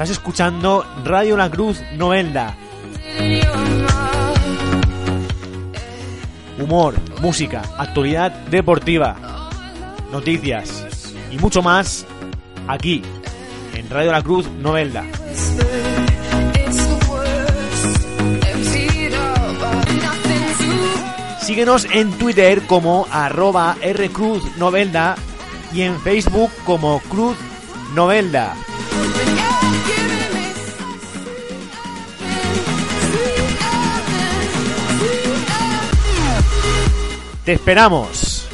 [0.00, 2.56] Estás escuchando Radio La Cruz Novelda.
[6.58, 9.50] Humor, música, actualidad deportiva,
[10.10, 12.06] noticias y mucho más
[12.66, 13.02] aquí
[13.74, 15.04] en Radio La Cruz Novelda.
[21.42, 25.16] Síguenos en Twitter como arroba rcruznovelda
[25.74, 27.36] y en Facebook como Cruz
[27.94, 28.56] Novelda.
[37.50, 38.48] Te esperamos.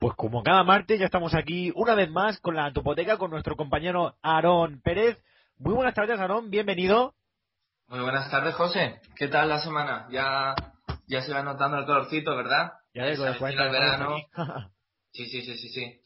[0.00, 3.54] Pues como cada martes ya estamos aquí una vez más con la topoteca con nuestro
[3.54, 5.22] compañero Aarón Pérez.
[5.58, 7.14] Muy buenas tardes, Aarón, bienvenido.
[7.86, 9.00] Muy buenas tardes, José.
[9.14, 10.08] ¿Qué tal la semana?
[10.10, 10.56] Ya,
[11.06, 12.72] ya se va notando el colorcito, ¿verdad?
[12.94, 14.16] Ya de el verano.
[15.12, 16.00] Sí, sí, sí, sí, sí.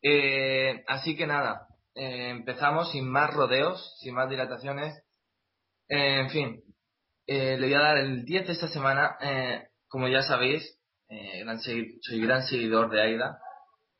[0.00, 5.03] Eh, así que nada, eh, empezamos sin más rodeos, sin más dilataciones.
[5.88, 6.64] Eh, en fin,
[7.26, 9.16] eh, le voy a dar el 10 de esta semana.
[9.20, 11.44] Eh, como ya sabéis, eh,
[12.00, 13.38] soy gran seguidor de Aida.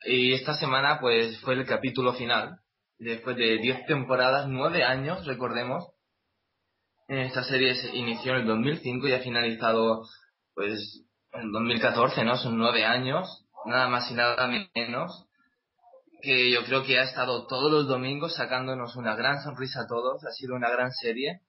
[0.04, 2.58] Y esta semana, pues, fue el capítulo final.
[2.98, 5.84] Después de 10 temporadas, 9 años, recordemos.
[7.08, 10.04] Esta serie se inició en el 2005 y ha finalizado,
[10.54, 12.36] pues, en 2014, ¿no?
[12.36, 15.26] Son 9 años, nada más y nada menos.
[16.22, 20.24] Que yo creo que ha estado todos los domingos sacándonos una gran sonrisa a todos.
[20.24, 21.40] Ha sido una gran serie.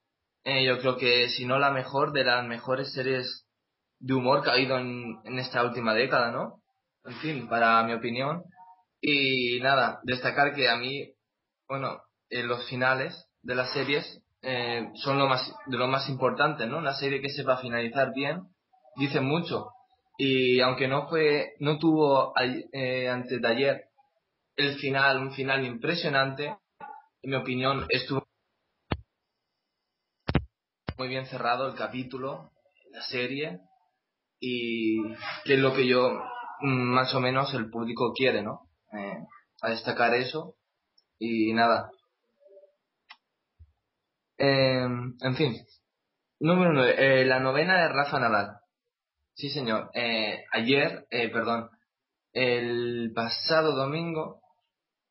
[0.46, 3.48] Eh, yo creo que, si no la mejor, de las mejores series
[4.00, 6.62] de humor que ha habido en, en esta última década, ¿no?
[7.04, 8.44] En fin, para mi opinión.
[9.02, 11.14] Y nada, destacar que a mí,
[11.68, 16.68] bueno, en los finales de las series eh, son lo más, de lo más importante,
[16.68, 16.78] ¿no?
[16.78, 18.42] Una serie que sepa finalizar bien,
[18.98, 19.72] dice mucho.
[20.18, 22.34] Y aunque no fue, no tuvo
[22.72, 23.86] eh, antes de ayer
[24.56, 26.56] el final, un final impresionante,
[27.24, 28.25] en mi opinión, estuvo
[31.06, 32.52] muy bien cerrado el capítulo,
[32.90, 33.60] la serie,
[34.40, 35.04] y
[35.44, 36.10] que es lo que yo,
[36.62, 38.62] mm, más o menos, el público quiere, ¿no?
[38.92, 39.20] Eh,
[39.62, 40.56] a destacar eso,
[41.20, 41.92] y nada.
[44.40, 44.88] Eh,
[45.22, 45.56] en fin,
[46.40, 48.58] número 9, la novena de Rafa Nadal.
[49.36, 49.92] Sí, señor.
[49.94, 51.70] Eh, ayer, eh, perdón,
[52.34, 54.42] el pasado domingo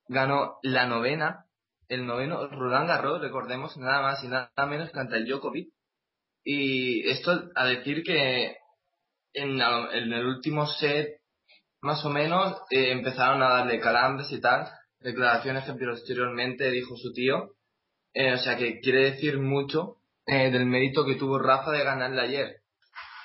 [0.08, 1.46] ganó la novena,
[1.86, 5.72] el noveno Roland Garros, recordemos, nada más y nada menos que ante el Djokovic.
[6.44, 8.56] Y esto a decir que
[9.32, 11.20] en, en el último set,
[11.80, 14.68] más o menos, eh, empezaron a darle calambres y tal,
[15.00, 17.50] declaraciones que posteriormente dijo su tío.
[18.14, 19.96] Eh, o sea que quiere decir mucho
[20.26, 22.56] eh, del mérito que tuvo Rafa de ganarle ayer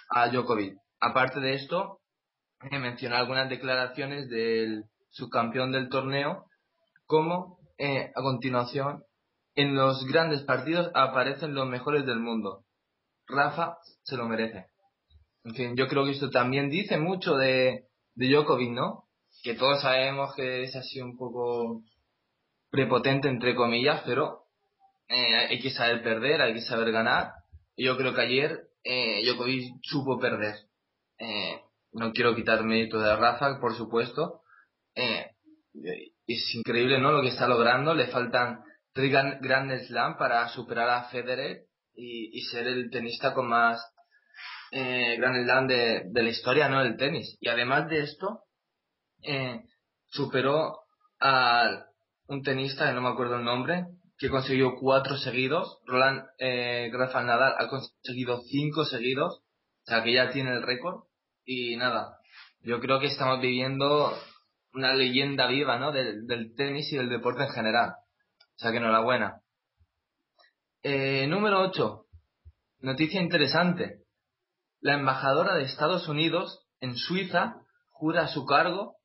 [0.09, 0.75] a Djokovic.
[0.99, 1.99] Aparte de esto,
[2.69, 6.45] eh, mencionar algunas declaraciones del subcampeón del torneo,
[7.05, 9.03] como a continuación,
[9.55, 12.65] en los grandes partidos aparecen los mejores del mundo.
[13.29, 14.65] Rafa se lo merece.
[15.43, 17.85] En fin, yo creo que esto también dice mucho de,
[18.15, 19.05] de Djokovic, ¿no?
[19.43, 21.81] Que todos sabemos que es así un poco
[22.69, 24.43] prepotente, entre comillas, pero
[25.07, 27.31] eh, hay que saber perder, hay que saber ganar.
[27.75, 30.55] Y yo creo que ayer eh, Djokovic supo perder.
[31.19, 31.61] Eh,
[31.93, 34.41] no quiero quitar mérito de Rafa, por supuesto.
[34.95, 35.31] Eh,
[36.27, 37.11] es increíble, ¿no?
[37.11, 37.93] Lo que está logrando.
[37.93, 38.61] Le faltan
[38.93, 41.68] tres gran- Grand Slam para superar a Federer
[41.99, 43.83] y, ser el tenista con más
[44.71, 46.83] eh, Grand Slam de, de la historia, ¿no?
[46.83, 47.37] Del tenis.
[47.39, 48.43] Y además de esto,
[49.23, 49.63] eh,
[50.07, 50.79] superó
[51.19, 51.85] a
[52.27, 53.85] un tenista, que no me acuerdo el nombre,
[54.17, 55.79] que consiguió cuatro seguidos.
[55.85, 61.03] Roland eh, Rafael Nadal ha conseguido cinco seguidos, o sea que ya tiene el récord.
[61.45, 62.17] Y nada,
[62.61, 64.13] yo creo que estamos viviendo
[64.73, 65.91] una leyenda viva, ¿no?
[65.91, 67.93] Del, del tenis y del deporte en general.
[68.55, 69.41] O sea que enhorabuena.
[70.81, 72.05] Eh, número 8.
[72.79, 74.03] Noticia interesante.
[74.79, 77.55] La embajadora de Estados Unidos en Suiza
[77.89, 78.95] jura su cargo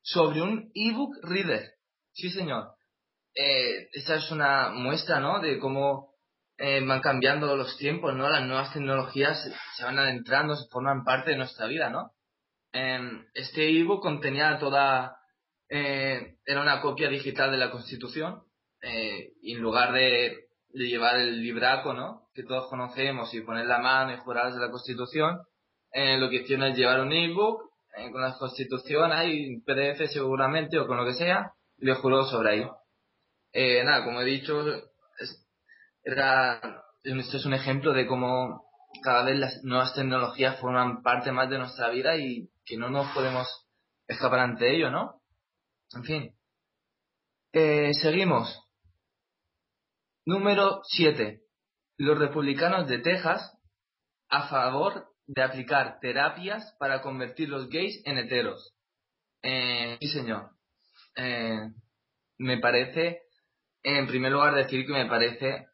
[0.00, 1.74] sobre un ebook reader.
[2.12, 2.72] Sí, señor.
[3.36, 5.38] Eh, esta es una muestra, ¿no?
[5.38, 6.12] De cómo
[6.58, 8.28] eh, van cambiando los tiempos, ¿no?
[8.28, 12.10] Las nuevas tecnologías se van adentrando, se forman parte de nuestra vida, ¿no?
[12.72, 15.18] Em, este ebook contenía toda,
[15.68, 18.42] eh, era una copia digital de la Constitución,
[18.80, 22.28] eh, y en lugar de, de, llevar el libraco, ¿no?
[22.34, 25.40] Que todos conocemos y poner la mano y jurar de la Constitución,
[25.94, 27.70] lo que hicieron es llevar un ebook
[28.10, 32.50] con la Constitución, hay PDF seguramente o con lo que sea, y le juró sobre
[32.50, 33.84] ahí.
[33.84, 34.64] nada, como he dicho,
[36.02, 36.60] era,
[37.02, 38.64] esto es un ejemplo de cómo
[39.02, 43.12] cada vez las nuevas tecnologías forman parte más de nuestra vida y que no nos
[43.12, 43.48] podemos
[44.06, 45.22] escapar ante ello, ¿no?
[45.94, 46.34] En fin.
[47.52, 48.58] Eh, seguimos.
[50.24, 51.40] Número 7.
[51.98, 53.56] Los republicanos de Texas
[54.28, 58.74] a favor de aplicar terapias para convertir los gays en heteros.
[59.42, 60.50] Eh, sí, señor.
[61.16, 61.68] Eh,
[62.38, 63.22] me parece,
[63.82, 65.66] en primer lugar, decir que me parece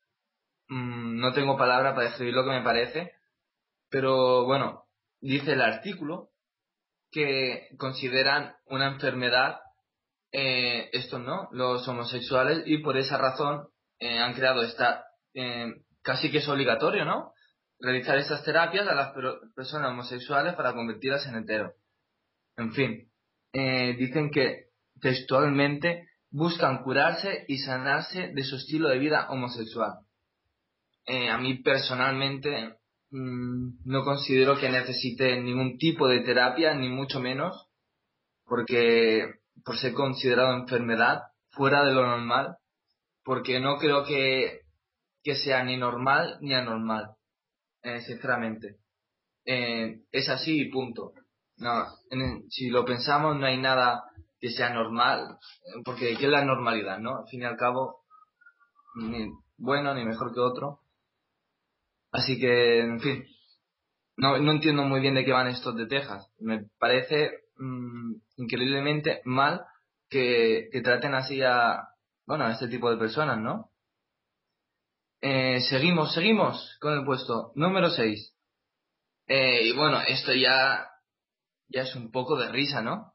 [0.69, 3.13] Mm, no tengo palabra para describir lo que me parece,
[3.91, 4.85] pero bueno,
[5.21, 6.31] dice el artículo
[7.11, 9.61] que consideran una enfermedad
[10.33, 13.69] eh, estos no, los homosexuales, y por esa razón
[13.99, 15.05] eh, han creado esta,
[15.35, 17.33] eh, casi que es obligatorio, ¿no?
[17.81, 19.13] Realizar estas terapias a las
[19.55, 21.73] personas homosexuales para convertirlas en heteros.
[22.57, 23.09] En fin,
[23.53, 24.67] dicen que
[25.01, 30.01] textualmente buscan curarse y sanarse de su estilo de vida homosexual.
[31.07, 32.75] Eh, a mí personalmente
[33.11, 37.69] mm, no considero que necesite ningún tipo de terapia, ni mucho menos,
[38.45, 39.27] porque
[39.65, 42.57] por ser considerado enfermedad fuera de lo normal,
[43.29, 44.63] porque no creo que,
[45.23, 47.11] que sea ni normal ni anormal,
[47.83, 48.79] eh, sinceramente.
[49.45, 51.13] Eh, es así y punto.
[51.59, 51.85] No,
[52.49, 54.05] si lo pensamos no hay nada
[54.41, 55.37] que sea normal,
[55.85, 57.19] porque ¿qué es la normalidad, no?
[57.19, 57.99] Al fin y al cabo,
[58.95, 60.81] ni bueno ni mejor que otro.
[62.11, 63.27] Así que, en fin,
[64.17, 66.33] no, no entiendo muy bien de qué van estos de Texas.
[66.39, 69.67] Me parece mm, increíblemente mal
[70.09, 71.88] que, que, traten así a,
[72.29, 73.71] bueno, a este tipo de personas, ¿no?
[75.23, 78.37] Eh, seguimos, seguimos con el puesto número 6.
[79.29, 80.91] Eh, y bueno, esto ya,
[81.69, 83.15] ya es un poco de risa, ¿no?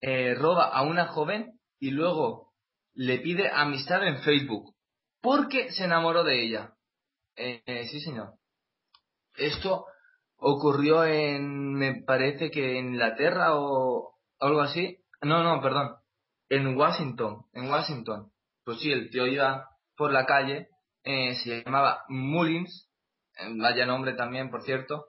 [0.00, 2.54] Eh, roba a una joven y luego
[2.94, 4.74] le pide amistad en Facebook
[5.20, 6.72] porque se enamoró de ella.
[7.36, 8.36] Eh, sí, señor.
[9.36, 9.84] Esto
[10.36, 15.04] ocurrió en, me parece que en Inglaterra o algo así.
[15.20, 15.99] No, no, perdón.
[16.50, 18.30] En Washington, en Washington.
[18.64, 20.68] Pues sí, el tío iba por la calle,
[21.04, 22.90] eh, se llamaba Mullins,
[23.38, 25.06] eh, vaya nombre también, por cierto,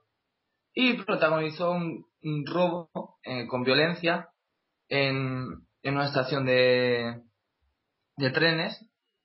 [0.74, 2.06] y protagonizó un,
[2.46, 2.90] robo
[3.50, 4.30] con violencia
[4.88, 7.22] en, en una estación de,
[8.18, 8.80] de trenes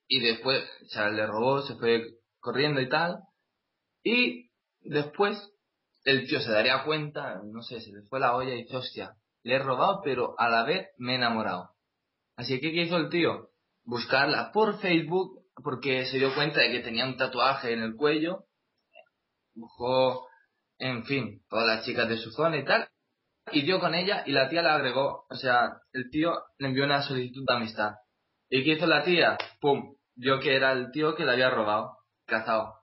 [0.09, 2.03] y después, o sea, le robó, se fue
[2.41, 3.21] corriendo y tal.
[4.03, 5.37] Y después
[6.05, 9.17] el tío se daría cuenta, no sé, se le fue la olla y dice, hostia,
[9.43, 11.76] le he robado, pero a la vez me he enamorado.
[12.37, 13.51] Así que, ¿qué hizo el tío?
[13.85, 18.45] Buscarla por Facebook, porque se dio cuenta de que tenía un tatuaje en el cuello.
[19.55, 20.29] Buscó,
[20.79, 22.89] en fin, todas las chicas de su zona y tal.
[23.53, 25.27] Y dio con ella y la tía la agregó.
[25.31, 27.95] O sea, el tío le envió una solicitud de amistad.
[28.51, 29.39] ¿Y qué hizo la tía?
[29.61, 29.97] ¡Pum!
[30.15, 31.97] Vio que era el tío que la había robado
[32.27, 32.75] cazado.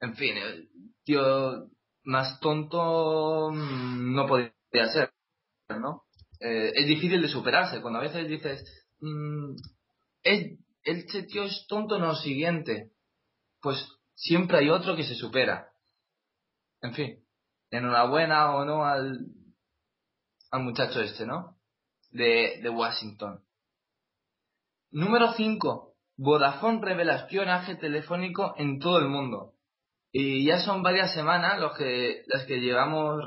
[0.00, 0.68] En fin, el
[1.04, 1.68] tío
[2.04, 4.52] más tonto mm, no podía
[4.92, 5.12] ser,
[5.68, 6.05] ¿no?
[6.40, 7.80] Eh, es difícil de superarse.
[7.80, 8.64] Cuando a veces dices,
[9.00, 9.54] mmm,
[10.22, 12.92] es, este tío es tonto, no siguiente.
[13.60, 15.70] Pues siempre hay otro que se supera.
[16.82, 17.24] En fin,
[17.70, 19.26] enhorabuena o no al,
[20.50, 21.56] al muchacho este, ¿no?
[22.10, 23.42] De, de Washington.
[24.90, 25.94] Número 5.
[26.18, 29.54] Vodafone revela espionaje telefónico en todo el mundo.
[30.12, 33.22] Y ya son varias semanas los que, las que llevamos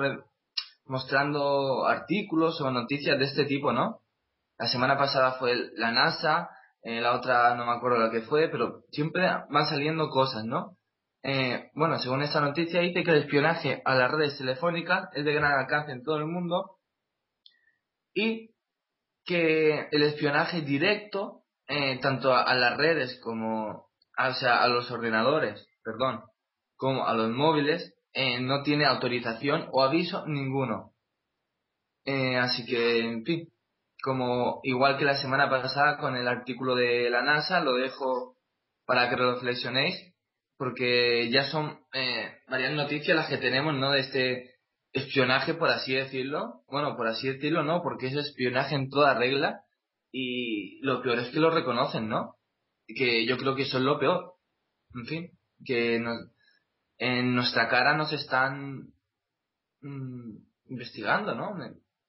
[0.90, 4.02] mostrando artículos o noticias de este tipo, ¿no?
[4.58, 6.50] La semana pasada fue la NASA,
[6.82, 10.78] eh, la otra no me acuerdo la que fue, pero siempre van saliendo cosas, ¿no?
[11.24, 15.34] Eh, bueno, según esta noticia dice que el espionaje a las redes telefónicas es de
[15.34, 16.78] gran alcance en todo el mundo
[18.14, 18.50] y
[19.26, 25.68] que el espionaje directo eh, tanto a, las redes como, o sea, a los ordenadores,
[25.84, 26.24] perdón,
[26.78, 30.94] como a los móviles, eh, no tiene autorización o aviso ninguno.
[32.06, 33.50] Eh, así que, en fin,
[34.02, 38.38] como igual que la semana pasada con el artículo de la NASA, lo dejo
[38.86, 40.14] para que reflexionéis,
[40.58, 41.80] porque ya son
[42.48, 43.92] varias noticias las que tenemos, ¿no?
[43.92, 44.60] De este
[44.94, 46.64] espionaje, por así decirlo.
[46.68, 49.62] Bueno, por así decirlo, no, porque es espionaje en toda regla
[50.12, 52.36] y lo peor es que lo reconocen, ¿no?
[52.88, 54.34] Que yo creo que eso es lo peor.
[54.96, 55.32] en fin,
[55.66, 56.02] que
[57.00, 58.94] en nuestra cara nos están
[59.82, 61.56] mm, investigando, ¿no?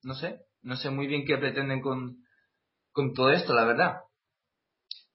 [0.02, 2.18] No sé, no sé muy bien qué pretenden con,
[2.92, 4.00] con todo esto, la verdad.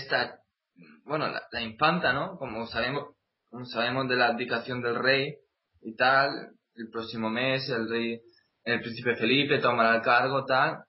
[1.05, 2.37] bueno, la, infanta, ¿no?
[2.37, 3.15] Como sabemos,
[3.51, 5.35] como sabemos de la abdicación del rey
[5.83, 8.21] y tal, el próximo mes el rey,
[8.65, 10.85] el príncipe Felipe tomará el cargo, tal,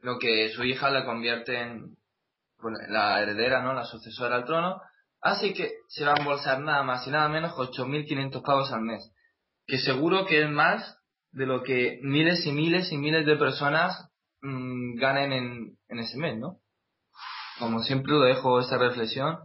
[0.00, 1.96] lo que su hija la convierte en
[2.88, 3.74] la heredera, ¿no?
[3.74, 4.80] La sucesora al trono.
[5.20, 9.12] Así que se va a embolsar nada más y nada menos 8.500 pavos al mes.
[9.66, 10.98] Que seguro que es más
[11.32, 14.10] de lo que miles y miles y miles de personas
[14.40, 16.60] mm, ganen en, en ese mes, ¿no?
[17.60, 19.38] Como siempre lo dejo esta reflexión,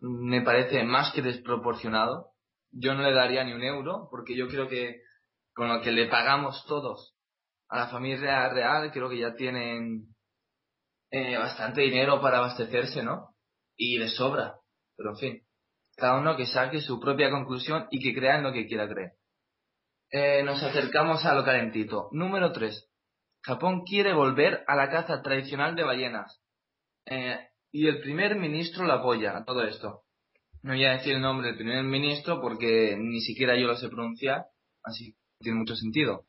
[0.00, 2.30] me parece más que desproporcionado.
[2.72, 5.02] Yo no le daría ni un euro, porque yo creo que
[5.54, 7.14] con lo que le pagamos todos
[7.68, 10.06] a la familia real, creo que ya tienen
[11.10, 13.34] eh, bastante dinero para abastecerse, ¿no?
[13.76, 14.54] Y les sobra.
[14.96, 15.42] Pero en fin,
[15.94, 19.12] cada uno que saque su propia conclusión y que crea en lo que quiera creer.
[20.10, 22.08] Eh, nos acercamos a lo calentito.
[22.12, 22.88] Número 3.
[23.42, 26.40] Japón quiere volver a la caza tradicional de ballenas.
[27.06, 27.38] Eh,
[27.72, 30.02] y el primer ministro lo apoya a todo esto.
[30.62, 33.88] No voy a decir el nombre del primer ministro porque ni siquiera yo lo sé
[33.88, 34.46] pronunciar,
[34.82, 36.26] así que tiene mucho sentido.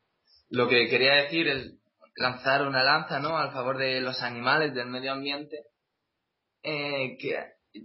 [0.50, 1.74] Lo que quería decir es
[2.16, 3.36] lanzar una lanza, ¿no?
[3.36, 5.64] Al favor de los animales, del medio ambiente.
[6.62, 7.36] Eh, que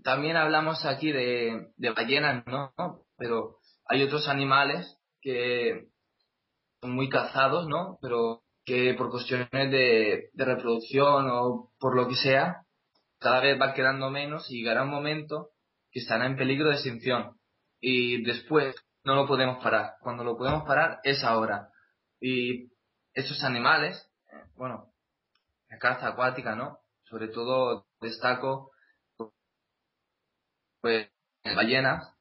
[0.03, 2.73] también hablamos aquí de, ballenas, ¿no?
[3.17, 5.88] Pero hay otros animales que
[6.81, 7.97] son muy cazados, ¿no?
[8.01, 12.62] Pero que por cuestiones de reproducción o por lo que sea,
[13.24, 15.51] cada vez va quedando menos y llegará un momento
[15.92, 17.39] que estará en peligro de extinción.
[17.80, 19.96] Y después no lo podemos parar.
[20.01, 21.70] Cuando lo podemos parar es ahora.
[22.20, 22.72] Y
[23.13, 24.94] esos animales, eh, bueno,
[25.70, 26.80] la caza acuática, ¿no?
[27.03, 28.72] Sobre todo destaco,
[30.82, 31.10] pues,
[31.44, 32.13] ballenas,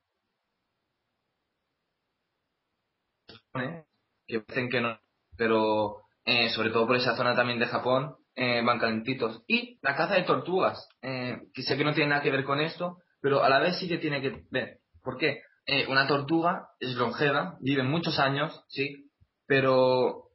[4.27, 4.99] que dicen que no,
[5.37, 9.43] pero eh, sobre todo por esa zona también de Japón, eh, van calentitos.
[9.47, 12.61] Y la caza de tortugas, eh, que sé que no tiene nada que ver con
[12.61, 14.79] esto, pero a la vez sí que tiene que ver.
[15.03, 15.43] ¿Por qué?
[15.67, 19.11] Eh, una tortuga es longeva, vive muchos años, sí,
[19.47, 20.31] pero...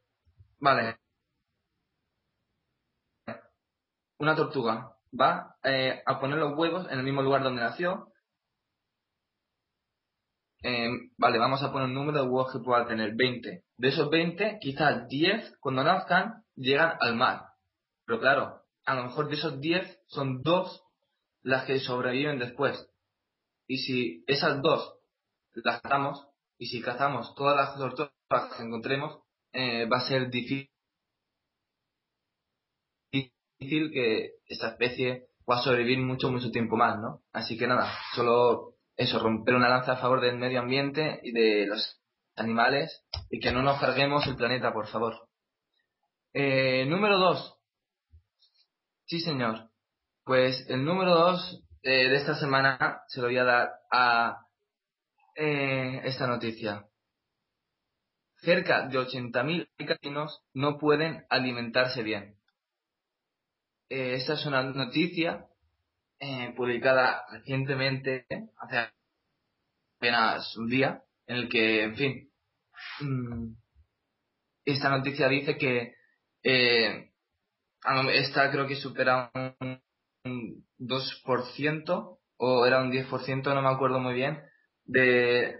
[0.60, 0.96] Vale.
[4.18, 5.56] Una tortuga va
[6.06, 8.12] a poner los huevos en el mismo lugar donde nació.
[11.16, 13.64] vale, vamos a poner un número de huevos que pueda tener, 20.
[13.76, 17.47] De esos 20, quizás 10, cuando nazcan, llegan al mar.
[18.08, 20.82] Pero claro, a lo mejor de esos 10 son dos
[21.42, 22.88] las que sobreviven después.
[23.66, 24.98] Y si esas dos
[25.52, 28.10] las cazamos, y si cazamos todas las tortugas
[28.56, 29.20] que encontremos,
[29.52, 30.70] eh, va a ser difícil
[33.60, 37.20] que esta especie pueda sobrevivir mucho, mucho tiempo más, ¿no?
[37.30, 41.66] Así que nada, solo eso, romper una lanza a favor del medio ambiente y de
[41.66, 42.00] los
[42.36, 45.28] animales y que no nos carguemos el planeta, por favor.
[46.32, 47.57] Eh, número dos,
[49.08, 49.70] Sí, señor.
[50.22, 54.46] Pues el número dos eh, de esta semana se lo voy a dar a
[55.34, 56.86] eh, esta noticia.
[58.36, 62.36] Cerca de 80.000 casinos no pueden alimentarse bien.
[63.88, 65.46] Eh, esta es una noticia
[66.54, 68.26] publicada recientemente,
[68.58, 68.90] hace
[69.96, 72.32] apenas un día, en el que, en fin,
[73.00, 73.54] mm,
[74.66, 75.94] esta noticia dice que
[78.12, 79.30] esta creo que supera
[80.24, 84.40] un, 2% o era un 10%, no me acuerdo muy bien,
[84.84, 85.58] de,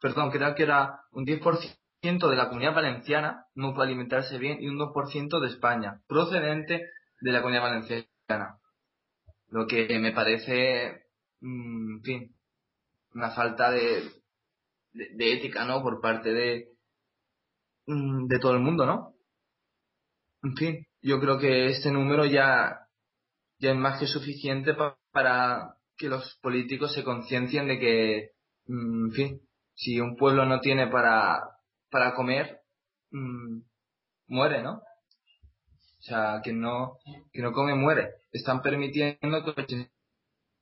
[0.00, 4.68] perdón, creo que era un 10% de la comunidad valenciana no puede alimentarse bien y
[4.68, 6.90] un 2% de España, procedente
[7.20, 8.58] de la comunidad valenciana.
[9.48, 11.04] Lo que me parece,
[11.40, 12.36] mm, en fin,
[13.14, 14.02] una falta de,
[14.92, 15.82] de, ética, ¿no?
[15.82, 16.68] Por parte de,
[17.86, 19.14] mm, de todo el mundo, ¿no?
[20.42, 22.86] En fin, yo creo que este número ya,
[23.58, 24.74] ya es más que suficiente
[25.12, 28.30] para que los políticos se conciencien de que,
[28.66, 29.40] mm, en fin,
[29.74, 31.42] si un pueblo no tiene para,
[31.90, 32.60] para comer,
[33.10, 33.60] mm,
[34.28, 34.82] muere, ¿no?
[36.00, 36.98] O sea, que no,
[37.32, 38.14] que no come, muere.
[38.32, 39.50] Están permitiendo que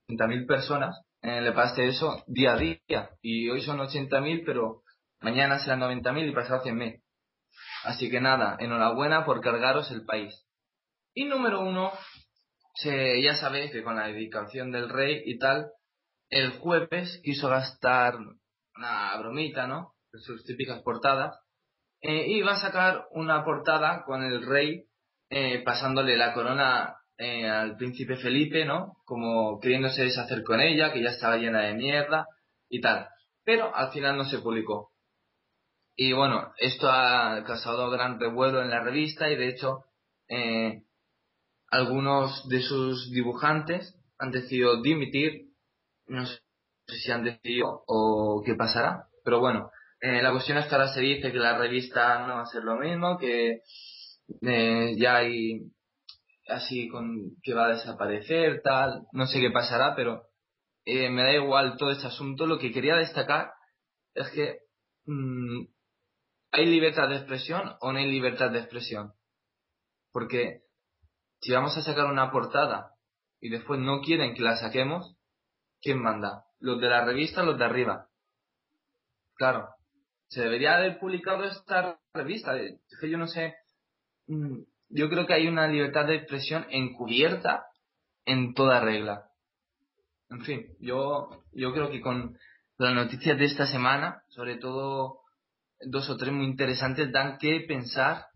[0.08, 3.10] 80.000 personas eh, le pase eso día a día.
[3.22, 4.82] Y hoy son 80.000, pero
[5.20, 7.00] mañana serán 90.000 y pasado 100.000.
[7.84, 10.34] Así que nada, enhorabuena por cargaros el país.
[11.14, 11.92] Y número uno,
[12.74, 15.70] se, ya sabéis que con la dedicación del rey y tal,
[16.30, 18.14] el jueves quiso gastar
[18.76, 19.94] una bromita, ¿no?
[20.12, 21.38] Sus típicas portadas.
[22.00, 24.84] Eh, y va a sacar una portada con el rey
[25.30, 28.96] eh, pasándole la corona eh, al príncipe Felipe, ¿no?
[29.04, 32.26] Como queriéndose deshacer con ella, que ya estaba llena de mierda
[32.68, 33.08] y tal.
[33.44, 34.92] Pero al final no se publicó.
[36.00, 39.86] Y bueno, esto ha causado gran revuelo en la revista y de hecho
[40.28, 40.84] eh,
[41.72, 45.48] algunos de sus dibujantes han decidido dimitir.
[46.06, 46.38] No sé
[46.86, 49.08] si han decidido o qué pasará.
[49.24, 52.42] Pero bueno, eh, la cuestión es que ahora se dice que la revista no va
[52.42, 53.62] a ser lo mismo, que
[54.42, 55.62] eh, ya hay
[56.46, 59.02] así con que va a desaparecer, tal.
[59.10, 60.28] No sé qué pasará, pero
[60.84, 62.46] eh, me da igual todo este asunto.
[62.46, 63.50] Lo que quería destacar
[64.14, 64.60] es que
[65.06, 65.64] mm,
[66.50, 69.12] ¿hay libertad de expresión o no hay libertad de expresión?
[70.12, 70.62] Porque
[71.40, 72.94] si vamos a sacar una portada
[73.40, 75.16] y después no quieren que la saquemos,
[75.80, 76.44] ¿quién manda?
[76.58, 78.08] ¿Los de la revista o los de arriba?
[79.34, 79.68] Claro,
[80.28, 82.56] se debería haber publicado esta revista.
[82.56, 83.54] Es que yo no sé.
[84.26, 87.66] Mm, yo creo que hay una libertad de expresión encubierta
[88.24, 89.30] en toda regla.
[90.30, 92.36] En fin, yo, yo creo que con
[92.76, 95.20] las noticias de esta semana, sobre todo
[95.80, 98.26] dos o tres muy interesantes, dan que pensar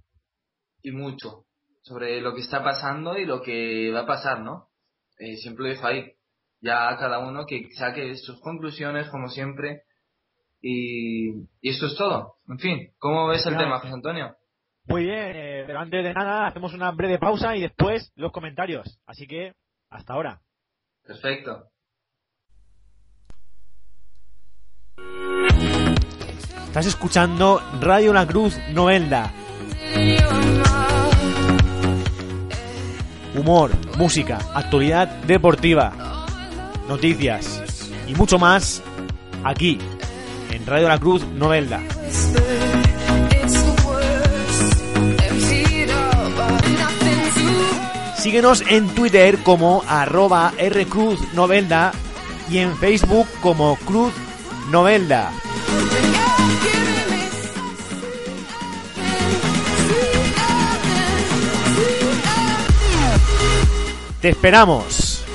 [0.82, 1.46] y mucho
[1.82, 4.68] sobre lo que está pasando y lo que va a pasar, ¿no?
[5.18, 6.12] Eh, siempre lo dejo ahí.
[6.61, 9.82] Ya cada uno que saque sus conclusiones, como siempre.
[10.61, 11.30] Y,
[11.61, 12.37] y esto es todo.
[12.49, 14.37] En fin, ¿cómo ves el tema, José Antonio?
[14.87, 19.00] Muy bien, eh, pero antes de nada hacemos una breve pausa y después los comentarios.
[19.06, 19.54] Así que,
[19.90, 20.40] hasta ahora.
[21.04, 21.71] Perfecto.
[26.72, 29.30] Estás escuchando Radio La Cruz Novelda.
[33.34, 35.92] Humor, música, actualidad deportiva,
[36.88, 37.62] noticias
[38.08, 38.82] y mucho más
[39.44, 39.76] aquí
[40.50, 41.78] en Radio La Cruz Novelda.
[48.16, 51.92] Síguenos en Twitter como arroba rcruznovelda
[52.48, 54.14] y en Facebook como Cruz
[54.70, 55.32] Novelda.
[64.22, 65.26] Te esperamos.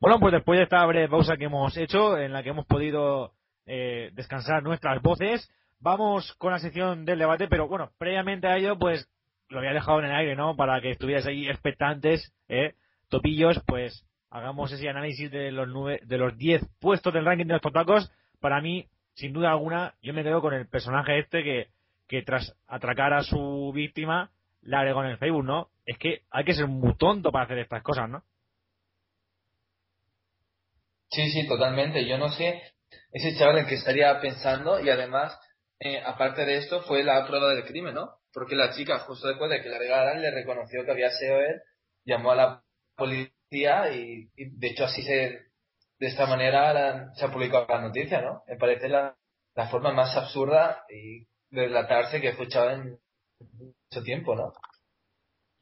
[0.00, 3.34] Bueno, pues después de esta breve pausa que hemos hecho, en la que hemos podido
[3.64, 8.76] eh, descansar nuestras voces, vamos con la sección del debate, pero bueno, previamente a ello,
[8.76, 9.08] pues
[9.48, 10.56] lo había dejado en el aire, ¿no?
[10.56, 12.74] Para que estuvierais ahí expectantes, ¿eh?
[13.08, 17.52] Topillos, pues hagamos ese análisis de los nueve, de los 10 puestos del ranking de
[17.52, 18.10] los potacos.
[18.40, 21.68] Para mí, sin duda alguna, yo me quedo con el personaje este que,
[22.12, 25.70] que tras atracar a su víctima, la agregó en el Facebook, ¿no?
[25.86, 28.22] Es que hay que ser muy tonto para hacer estas cosas, ¿no?
[31.08, 32.06] Sí, sí, totalmente.
[32.06, 32.74] Yo no sé
[33.12, 35.40] ese chaval en que estaría pensando y además,
[35.80, 38.10] eh, aparte de esto, fue la prueba del crimen, ¿no?
[38.30, 41.62] Porque la chica, justo después de que la regaran, le reconoció que había sido él,
[42.04, 42.62] llamó a la
[42.94, 45.46] policía y, de hecho así se,
[45.98, 48.42] de esta manera se ha publicado la noticia, ¿no?
[48.46, 49.16] Me parece la,
[49.70, 52.98] forma más absurda y relatarse que he escuchado en
[53.38, 54.52] mucho tiempo, ¿no?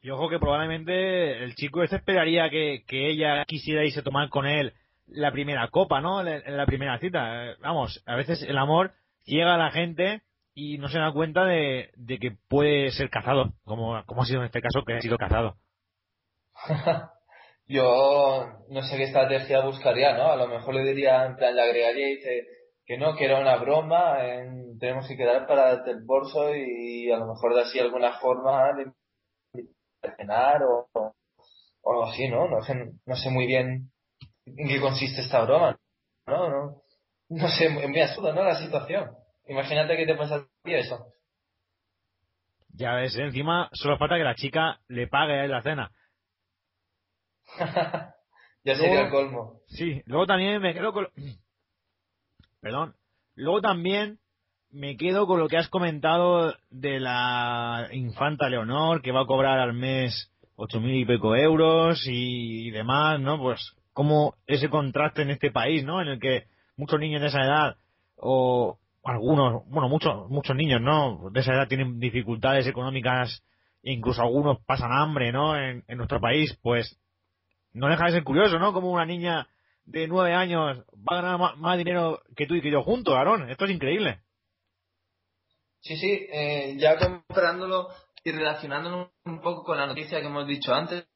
[0.01, 4.29] Y ojo que probablemente el chico este esperaría que, que ella quisiera irse a tomar
[4.29, 4.73] con él
[5.05, 6.25] la primera copa, ¿no?
[6.25, 7.55] En la primera cita.
[7.59, 8.93] Vamos, a veces el amor
[9.25, 10.21] llega a la gente
[10.55, 14.39] y no se da cuenta de, de que puede ser cazado, como, como ha sido
[14.39, 15.57] en este caso que ha sido cazado.
[17.67, 20.31] Yo no sé qué estrategia buscaría, ¿no?
[20.31, 22.47] A lo mejor le diría, en plan, le agregaría y dice
[22.85, 24.17] que no, que era una broma,
[24.79, 28.91] tenemos que quedar para el bolso y a lo mejor de así alguna forma de
[30.17, 32.47] cenar o, o algo así, ¿no?
[32.47, 32.73] No sé,
[33.05, 33.91] no sé muy bien
[34.45, 35.77] en qué consiste esta broma,
[36.27, 36.49] ¿no?
[36.49, 36.81] No,
[37.29, 38.43] no sé, me asusta, ¿no?
[38.43, 39.11] La situación.
[39.47, 41.13] Imagínate que te pasa eso.
[42.73, 45.91] Ya ves, encima solo falta que la chica le pague la cena.
[48.63, 49.61] ya sería el colmo.
[49.67, 51.07] Sí, luego también me quedo con...
[52.61, 52.93] Perdón.
[53.35, 54.19] Luego también
[54.69, 59.59] me quedo con lo que has comentado de la infanta Leonor, que va a cobrar
[59.59, 63.39] al mes ocho mil y pico euros y, demás, ¿no?
[63.39, 66.01] Pues como ese contraste en este país, ¿no?
[66.01, 66.45] En el que
[66.77, 67.77] muchos niños de esa edad
[68.15, 71.31] o algunos, bueno, muchos, muchos niños, ¿no?
[71.31, 73.43] De esa edad tienen dificultades económicas,
[73.81, 75.57] incluso algunos pasan hambre, ¿no?
[75.57, 76.99] En, en nuestro país, pues
[77.73, 78.71] no deja de ser curioso, ¿no?
[78.71, 79.47] Como una niña
[79.85, 83.49] de nueve años va a ganar más, dinero que tú y que yo juntos, Aarón.
[83.49, 84.21] Esto es increíble.
[85.81, 87.89] Sí, sí, eh, ya comparándolo
[88.23, 91.07] y relacionándolo un poco con la noticia que hemos dicho antes,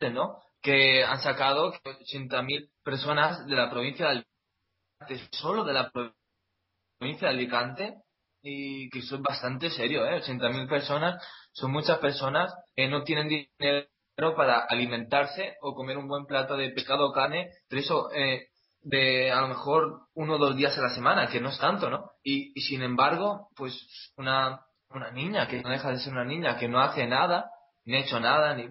[0.00, 0.38] ¿no?
[0.60, 7.34] Que han sacado 80.000 personas de la provincia de Alicante, solo de la provincia de
[7.34, 7.94] Alicante,
[8.42, 10.20] y que eso es bastante serio, ¿eh?
[10.20, 11.22] 80.000 personas,
[11.52, 16.70] son muchas personas que no tienen dinero para alimentarse o comer un buen plato de
[16.70, 18.48] pescado o carne, pero eso eh,
[18.82, 21.88] de a lo mejor uno o dos días a la semana, que no es tanto,
[21.88, 22.10] ¿no?
[22.22, 23.74] Y, sin embargo, pues
[24.16, 27.50] una, una niña, que no deja de ser una niña, que no hace nada,
[27.84, 28.68] ni ha hecho nada, ni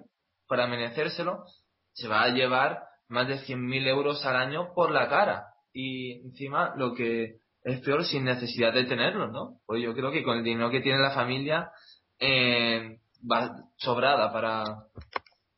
[0.48, 1.46] para merecérselo,
[1.94, 5.46] se va a llevar más de 100.000 euros al año por la cara.
[5.74, 9.60] Y encima lo que es peor sin necesidad de tenerlo, ¿no?
[9.66, 11.72] Pues yo creo que con el dinero que tiene la familia
[12.20, 13.00] eh,
[13.30, 14.64] va sobrada para,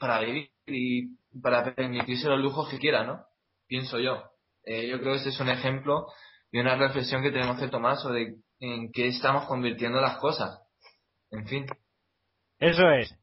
[0.03, 3.23] para vivir y para permitirse los lujos que quiera, ¿no?
[3.67, 4.21] Pienso yo.
[4.65, 6.07] Eh, yo creo que este es un ejemplo
[6.51, 10.59] y una reflexión que tenemos que tomar sobre en qué estamos convirtiendo las cosas.
[11.31, 11.65] En fin.
[12.59, 13.17] Eso es.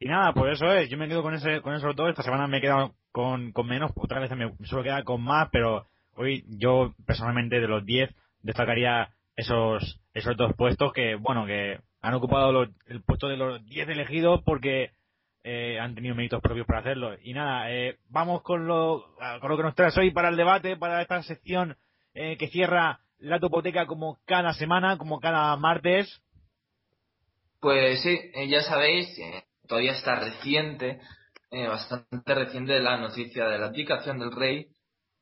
[0.00, 0.90] Y nada, pues eso es.
[0.90, 2.10] Yo me quedo con ese, con esos dos.
[2.10, 3.92] Esta semana me he quedado con, con menos.
[3.94, 9.14] Otra vez me suelo quedar con más, pero hoy yo personalmente de los 10 destacaría
[9.36, 14.42] esos, esos dos puestos que, bueno, que han ocupado el puesto de los 10 elegidos
[14.44, 14.90] porque
[15.46, 17.14] eh, han tenido méritos propios para hacerlo.
[17.22, 20.78] Y nada, eh, vamos con lo, con lo que nos traes hoy para el debate,
[20.78, 21.76] para esta sección
[22.14, 26.22] eh, que cierra la topoteca como cada semana, como cada martes.
[27.60, 29.06] Pues sí, ya sabéis,
[29.68, 31.00] todavía está reciente,
[31.50, 34.68] bastante reciente la noticia de la aplicación del rey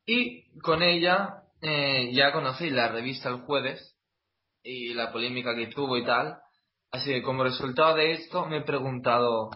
[0.06, 3.96] y con ella ya conocéis la revista el jueves
[4.64, 6.38] y la polémica que tuvo y tal.
[6.90, 9.50] Así que como resultado de esto me he preguntado,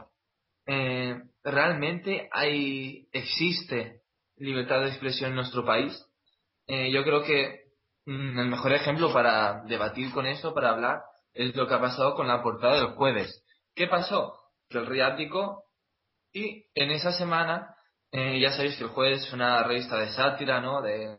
[0.66, 4.02] eh, ¿realmente hay, existe
[4.36, 6.04] libertad de expresión en nuestro país?
[6.66, 7.66] Eh, yo creo que
[8.06, 11.02] mm, el mejor ejemplo para debatir con esto, para hablar,
[11.32, 13.44] es lo que ha pasado con la portada del jueves.
[13.74, 14.34] ¿Qué pasó?
[14.68, 15.00] Que el rey
[16.32, 17.76] y en esa semana,
[18.10, 20.82] eh, ya sabéis que el jueves es una revista de sátira, ¿no?
[20.82, 21.18] De,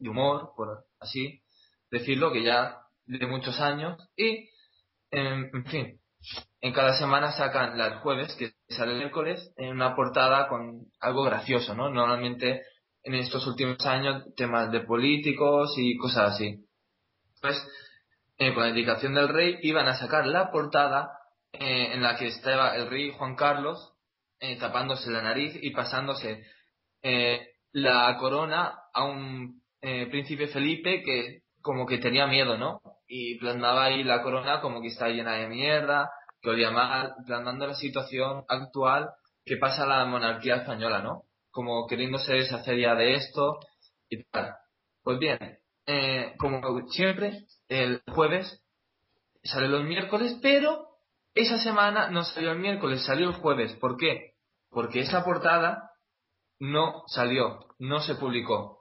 [0.00, 1.42] humor, por así
[1.90, 4.48] decirlo, que ya de muchos años, y,
[5.10, 6.00] en fin,
[6.60, 11.22] en cada semana sacan el jueves, que sale el miércoles, en una portada con algo
[11.24, 11.88] gracioso, ¿no?
[11.88, 12.62] Normalmente
[13.04, 16.66] en estos últimos años temas de políticos y cosas así.
[17.40, 17.56] Pues
[18.38, 21.12] eh, con la indicación del rey iban a sacar la portada
[21.52, 23.94] eh, en la que estaba el rey Juan Carlos
[24.40, 26.44] eh, tapándose la nariz y pasándose
[27.72, 32.80] la corona a un príncipe Felipe que como que tenía miedo, ¿no?
[33.06, 37.66] Y plasmaba ahí la corona como que está llena de mierda, que olía mal, planteando
[37.66, 39.10] la situación actual
[39.44, 41.22] que pasa la monarquía española, ¿no?
[41.50, 43.58] Como queriéndose deshacer ya de esto
[44.08, 44.54] y tal.
[45.02, 48.62] Pues bien, eh, como siempre, el jueves
[49.42, 50.86] sale los miércoles, pero
[51.34, 53.74] esa semana no salió el miércoles, salió el jueves.
[53.76, 54.34] ¿Por qué?
[54.70, 55.92] Porque esa portada
[56.58, 58.78] no salió, no se publicó.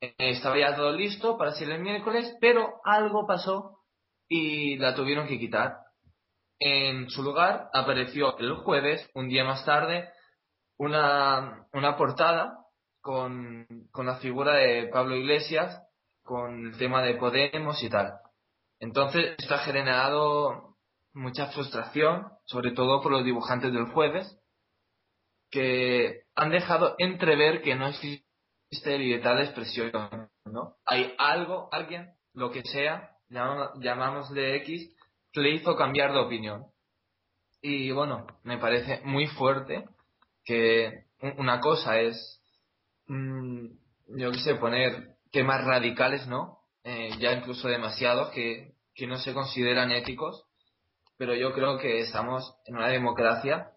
[0.00, 3.80] Eh, estaba ya todo listo para salir el miércoles, pero algo pasó
[4.28, 5.85] y la tuvieron que quitar.
[6.58, 10.08] En su lugar apareció el jueves, un día más tarde,
[10.78, 12.58] una, una portada
[13.00, 15.82] con, con la figura de Pablo Iglesias,
[16.22, 18.14] con el tema de Podemos y tal.
[18.80, 20.76] Entonces, esto ha generado
[21.14, 24.38] mucha frustración, sobre todo por los dibujantes del jueves,
[25.50, 29.92] que han dejado entrever que no existe libertad de expresión,
[30.44, 30.76] ¿no?
[30.84, 34.95] Hay algo, alguien, lo que sea, llamamos, de X,
[35.40, 36.66] le hizo cambiar de opinión.
[37.60, 39.84] Y bueno, me parece muy fuerte
[40.44, 41.06] que
[41.38, 42.40] una cosa es,
[43.06, 43.66] mm,
[44.18, 46.58] yo quise poner temas radicales, ¿no?
[46.84, 50.44] Eh, ya incluso demasiados que, que no se consideran éticos,
[51.18, 53.70] pero yo creo que estamos en una democracia,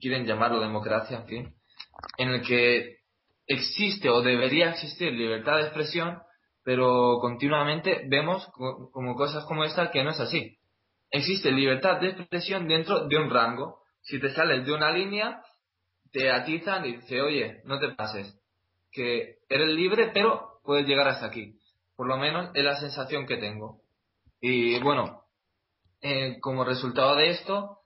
[0.00, 1.54] quieren llamarlo democracia, en fin,
[2.16, 2.98] en el que
[3.46, 6.18] existe o debería existir libertad de expresión,
[6.64, 8.46] pero continuamente vemos
[8.92, 10.57] como cosas como esta que no es así
[11.10, 13.82] existe libertad de expresión dentro de un rango.
[14.02, 15.42] Si te sales de una línea,
[16.12, 18.38] te atizan y dicen, oye, no te pases,
[18.90, 21.58] que eres libre, pero puedes llegar hasta aquí.
[21.96, 23.82] Por lo menos es la sensación que tengo.
[24.40, 25.24] Y bueno,
[26.00, 27.78] eh, como resultado de esto,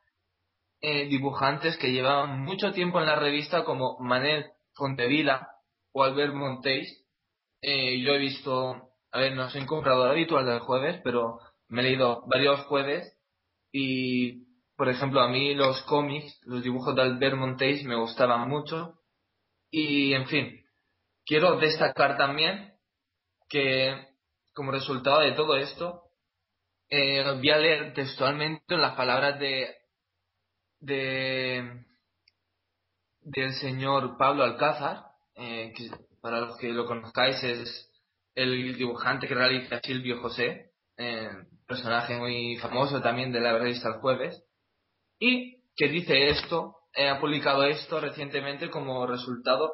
[0.80, 5.48] eh, dibujantes que llevaban mucho tiempo en la revista como Manel Fontevila
[5.92, 7.06] o Albert Montéis,
[7.62, 11.38] eh, yo he visto, a ver, no soy un comprador habitual del jueves, pero
[11.72, 13.02] me he leído varios jueves
[13.72, 19.00] y, por ejemplo, a mí los cómics, los dibujos de Albert Montes me gustaban mucho.
[19.70, 20.64] Y, en fin,
[21.24, 22.74] quiero destacar también
[23.48, 24.08] que,
[24.54, 26.00] como resultado de todo esto,
[26.94, 29.74] Eh, voy a leer textualmente las palabras de,
[30.78, 31.86] de
[33.22, 34.96] del señor Pablo Alcázar,
[35.34, 35.88] eh, que
[36.20, 37.90] para los que lo conozcáis es
[38.34, 41.30] el dibujante que realiza Silvio José, eh,
[41.72, 44.44] personaje muy famoso también de la revista El Jueves,
[45.18, 49.72] y que dice esto, eh, ha publicado esto recientemente como resultado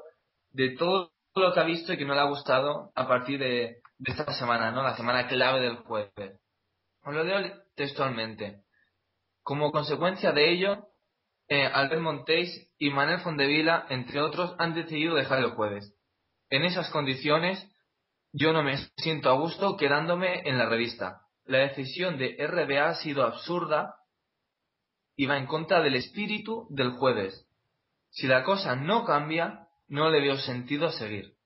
[0.51, 3.79] de todo lo que ha visto y que no le ha gustado a partir de,
[4.05, 4.85] esta semana, ¿no?
[4.85, 6.41] La semana clave del jueves.
[7.03, 8.63] Os lo leo textualmente.
[9.43, 10.87] Como consecuencia de ello,
[11.49, 15.97] eh, Albert Montéis y Manuel Fondevila, entre otros, han decidido dejar el jueves.
[16.49, 17.59] En esas condiciones,
[18.33, 21.23] yo no me siento a gusto quedándome en la revista.
[21.49, 23.95] La decisión de RBA ha sido absurda
[25.17, 27.49] y va en contra del espíritu del jueves.
[28.11, 31.37] Si la cosa no cambia, no le veo sentido a seguir.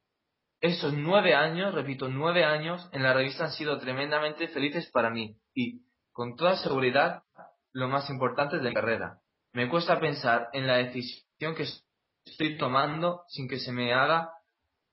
[0.60, 5.36] Esos nueve años, repito, nueve años en la revista han sido tremendamente felices para mí
[5.54, 7.22] y, con toda seguridad,
[7.72, 9.20] lo más importante de mi carrera.
[9.52, 11.68] Me cuesta pensar en la decisión que
[12.24, 14.32] estoy tomando sin que se me haga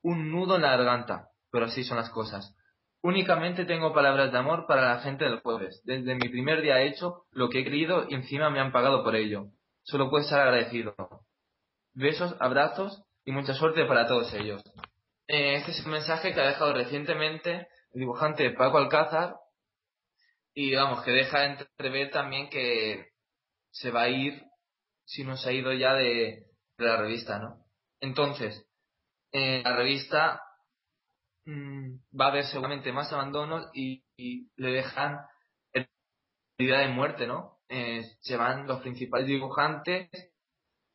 [0.04, 2.56] un nudo en la garganta, pero así son las cosas.
[3.02, 5.82] Únicamente tengo palabras de amor para la gente del jueves.
[5.86, 9.04] Desde mi primer día he hecho lo que he querido y encima me han pagado
[9.04, 9.48] por ello.
[9.84, 10.96] Solo puedo estar agradecido.
[11.94, 14.62] Besos, abrazos y mucha suerte para todos ellos.
[15.28, 19.36] Eh, este es un mensaje que ha dejado recientemente el dibujante Paco Alcázar
[20.54, 23.10] y vamos, que deja entrever también que
[23.72, 24.44] se va a ir
[25.06, 27.64] si no se ha ido ya de, la revista, ¿no?
[28.00, 28.66] Entonces,
[29.32, 30.42] en la revista
[31.46, 34.04] mm, va a haber seguramente más abandonos y,
[34.58, 35.20] le dejan
[36.58, 37.60] idea de muerte, ¿no?
[37.70, 40.10] Eh, se van los principales dibujantes,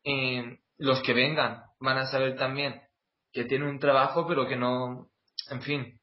[0.04, 2.82] eh, los que vengan van a saber también
[3.32, 5.10] que tienen un trabajo pero que no,
[5.50, 6.00] en fin,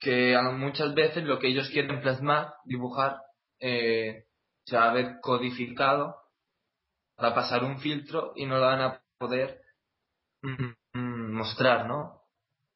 [0.00, 3.18] que muchas veces lo que ellos quieren plasmar, dibujar,
[3.60, 4.24] eh,
[4.64, 6.22] se va a ver codificado
[7.22, 9.62] va a pasar un filtro y no lo van a poder
[10.42, 12.21] mm, mm, mostrar, ¿no?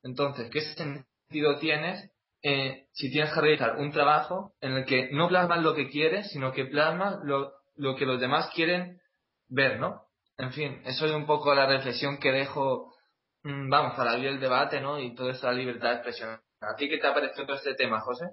[0.07, 2.11] Entonces, ¿qué sentido tienes
[2.43, 6.31] eh, si tienes que realizar un trabajo en el que no plasmas lo que quieres,
[6.31, 9.01] sino que plasmas lo, que los demás quieren
[9.49, 10.03] ver, ¿no?
[10.39, 12.95] En fin, eso es un poco la reflexión que dejo,
[13.43, 15.01] mm, vamos, para abrir el debate, ¿no?
[15.01, 16.41] Y toda esta libertad de expresión.
[16.61, 18.27] ¿A ti qué te ha parecido todo este tema, José?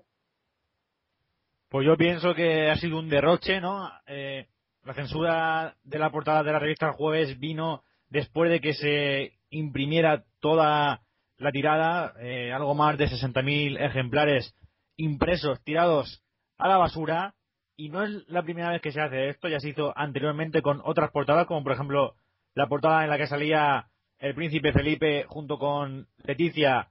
[1.69, 3.89] Pues yo pienso que ha sido un derroche, ¿no?
[4.05, 4.47] Eh,
[4.83, 9.39] la censura de la portada de la revista El Jueves vino después de que se
[9.49, 11.01] imprimiera toda
[11.43, 14.55] la tirada, eh, algo más de 60.000 ejemplares
[14.95, 16.23] impresos, tirados
[16.57, 17.35] a la basura.
[17.75, 20.81] Y no es la primera vez que se hace esto, ya se hizo anteriormente con
[20.83, 22.15] otras portadas, como por ejemplo
[22.53, 23.87] la portada en la que salía
[24.19, 26.89] el príncipe Felipe junto con Leticia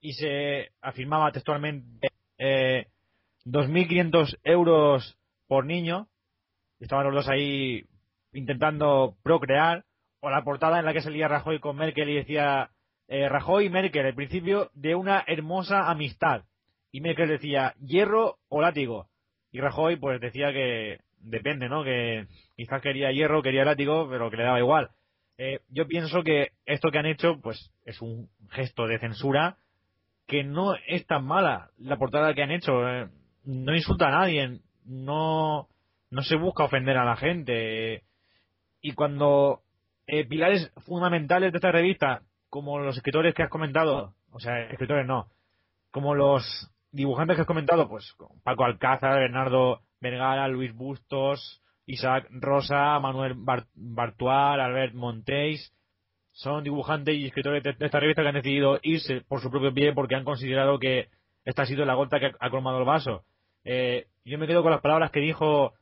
[0.00, 2.86] y se afirmaba textualmente eh,
[3.44, 6.06] 2.500 euros por niño,
[6.78, 7.84] estaban los dos ahí
[8.32, 9.84] intentando procrear,
[10.20, 12.70] o la portada en la que salía Rajoy con Merkel y decía
[13.10, 16.44] eh, Rajoy y Merkel, el principio de una hermosa amistad.
[16.92, 19.08] Y Merkel decía hierro o látigo.
[19.50, 21.82] Y Rajoy pues decía que depende, ¿no?
[21.82, 24.90] Que quizás quería hierro, quería látigo, pero que le daba igual.
[25.38, 29.56] Eh, yo pienso que esto que han hecho pues es un gesto de censura
[30.28, 32.88] que no es tan mala la portada que han hecho.
[32.88, 33.08] Eh,
[33.44, 35.66] no insulta a nadie, no
[36.10, 38.04] no se busca ofender a la gente.
[38.80, 39.62] Y cuando
[40.28, 45.28] pilares fundamentales de esta revista, como los escritores que has comentado, o sea, escritores no,
[45.90, 52.98] como los dibujantes que has comentado, pues Paco Alcázar, Bernardo Vergara, Luis Bustos, Isaac Rosa,
[53.00, 53.34] Manuel
[53.74, 55.72] Bartual, Albert Montéis,
[56.32, 59.92] son dibujantes y escritores de, esta revista que han decidido irse por su propio pie
[59.92, 61.08] porque han considerado que
[61.44, 63.24] esta ha sido la gota que ha colmado el vaso.
[63.64, 65.74] Eh, yo me quedo con las palabras que dijo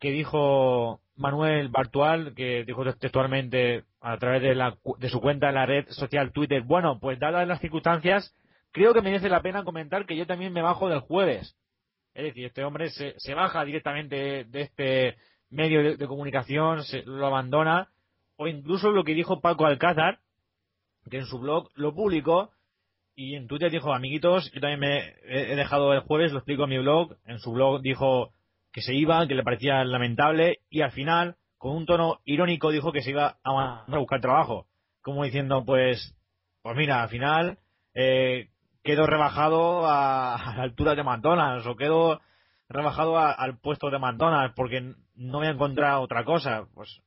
[0.00, 5.54] que dijo Manuel Bartual, que dijo textualmente a través de, la, de su cuenta en
[5.54, 8.34] la red social Twitter, bueno, pues dadas las circunstancias,
[8.72, 11.56] creo que merece la pena comentar que yo también me bajo del jueves.
[12.14, 15.16] Es decir, este hombre se, baja directamente de este
[15.50, 17.88] medio de, comunicación, se, lo abandona,
[18.36, 20.18] o incluso lo que dijo Paco Alcázar,
[21.10, 22.50] que en su blog lo publicó,
[23.14, 26.70] y en Twitter dijo, amiguitos, yo también me he dejado el jueves, lo explico en
[26.70, 28.32] mi blog, en su blog dijo,
[28.72, 32.92] que se iba, que le parecía lamentable y al final, con un tono irónico, dijo
[32.92, 34.66] que se iba a, buscar trabajo.
[35.02, 36.16] Como diciendo, pues,
[36.62, 37.58] pues mira, al final
[37.94, 38.48] eh,
[38.82, 42.20] quedo rebajado a, la altura de McDonald's o quedo
[42.68, 46.66] rebajado al puesto de McDonald's porque no voy a encontrar otra cosa.
[46.74, 47.02] Pues,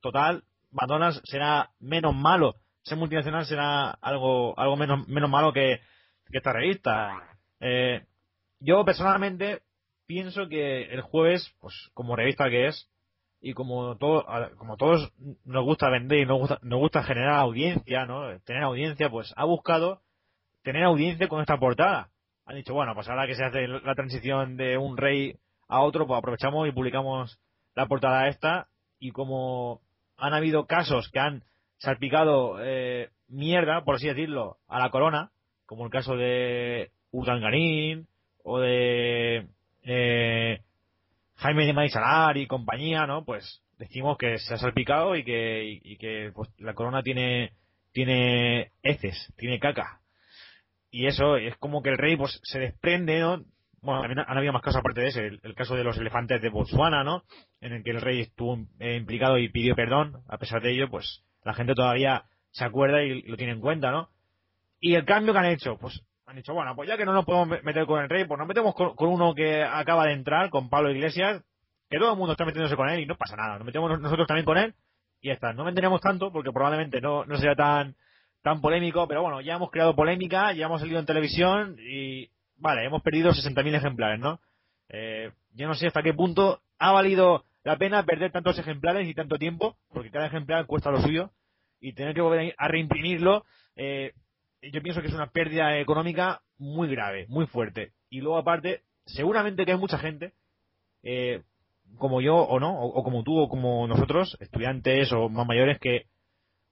[0.00, 2.56] total, McDonald's será menos malo.
[2.82, 5.80] Ser multinacional será algo, algo menos, menos malo que,
[6.30, 7.38] esta revista.
[7.60, 8.04] Eh,
[8.58, 9.62] yo personalmente
[10.06, 12.90] pienso que el jueves, pues como revista que es,
[13.44, 14.24] y como todo,
[14.56, 15.12] como todos
[15.44, 18.40] nos gusta vender y nos gusta, nos gusta generar audiencia, ¿no?
[18.40, 20.00] Tener audiencia, pues ha buscado
[20.62, 22.08] tener audiencia con esta portada.
[22.46, 25.36] Han dicho, bueno, pues ahora que se hace la transición de un rey
[25.68, 27.38] a otro, pues aprovechamos y publicamos
[27.74, 29.82] la portada esta y como
[30.16, 31.42] han habido casos que han
[31.76, 35.32] salpicado eh, mierda, por así decirlo, a la corona,
[35.66, 38.06] como el caso de Urdangarín
[38.42, 39.48] o de
[39.82, 40.62] eh,
[41.36, 43.24] Jaime de Maizalar y compañía, ¿no?
[43.24, 47.52] Pues decimos que se ha salpicado y que, y, que pues, la corona tiene,
[47.92, 50.00] tiene heces, tiene caca.
[50.90, 53.44] Y eso es como que el rey pues se desprende, ¿no?
[53.80, 56.48] Bueno, también han habido más casos aparte de ese, el, caso de los elefantes de
[56.48, 57.24] Botswana, ¿no?
[57.60, 60.88] En el que el rey estuvo eh, implicado y pidió perdón, a pesar de ello,
[60.88, 64.08] pues la gente todavía se acuerda y lo tiene en cuenta, ¿no?
[64.80, 66.00] Y el cambio que han hecho, pues
[66.34, 68.48] han dicho, bueno, pues ya que no nos podemos meter con el rey, pues nos
[68.48, 71.42] metemos con, uno que acaba de entrar, con Pablo Iglesias,
[71.88, 74.26] que todo el mundo está metiéndose con él y no pasa nada, nos metemos nosotros
[74.26, 74.74] también con él
[75.20, 75.52] y ya está.
[75.52, 77.94] No meteremos tanto porque probablemente no, no sea tan,
[78.42, 82.84] tan polémico, pero bueno, ya hemos creado polémica, ya hemos salido en televisión y, vale,
[82.84, 84.40] hemos perdido 60.000 ejemplares, ¿no?
[84.88, 89.14] Eh, yo no sé hasta qué punto ha valido la pena perder tantos ejemplares y
[89.14, 91.30] tanto tiempo, porque cada ejemplar cuesta lo suyo,
[91.80, 93.44] y tener que volver a reimprimirlo,
[93.76, 94.12] eh,
[94.72, 97.92] yo pienso que es una pérdida económica muy grave, muy fuerte.
[98.10, 100.32] Y luego aparte, seguramente que hay mucha gente,
[101.02, 101.42] eh,
[101.98, 106.06] como yo o no, o, como tú o como nosotros, estudiantes o más mayores, que,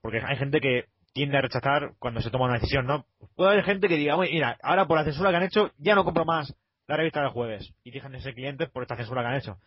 [0.01, 3.05] porque hay gente que tiende a rechazar cuando se toma una decisión, ¿no?
[3.37, 6.05] Puede haber gente que diga, mira, ahora por la censura que han hecho, ya no
[6.05, 6.55] compro más
[6.87, 7.73] la revista del jueves.
[7.85, 9.59] Y dejan de ser clientes por esta censura que han hecho.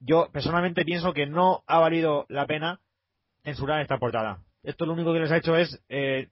[0.00, 2.80] Yo personalmente pienso que no ha valido la pena
[3.44, 4.40] censurar esta portada.
[4.62, 6.28] Esto lo único que les ha hecho es eh,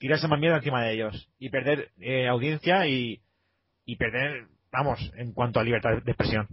[0.00, 3.20] tirarse más miedo encima de ellos y perder eh, audiencia y,
[3.84, 6.48] y perder, vamos, en cuanto a libertad de expresión.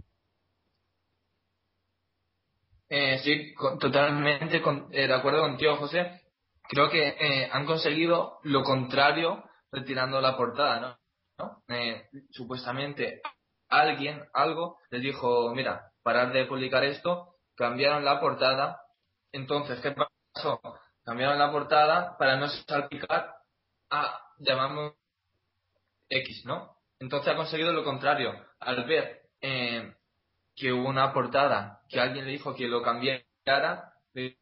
[2.90, 6.22] Eh, sí, totalmente eh, de acuerdo contigo, José.
[6.68, 10.98] Creo que eh, han conseguido lo contrario retirando la portada, ¿no?
[12.30, 13.20] supuestamente
[13.68, 18.80] alguien, algo, les dijo, mira, parar de publicar esto, cambiaron la portada.
[19.32, 20.60] Entonces, ¿qué pasó?
[21.04, 23.37] Cambiaron la portada para no salpicar
[23.90, 24.94] a, llamamos
[26.08, 26.76] X, ¿no?
[26.98, 28.34] Entonces ha conseguido lo contrario.
[28.60, 29.94] Al ver eh,
[30.54, 34.36] que hubo una portada que alguien le dijo que lo cambiara, le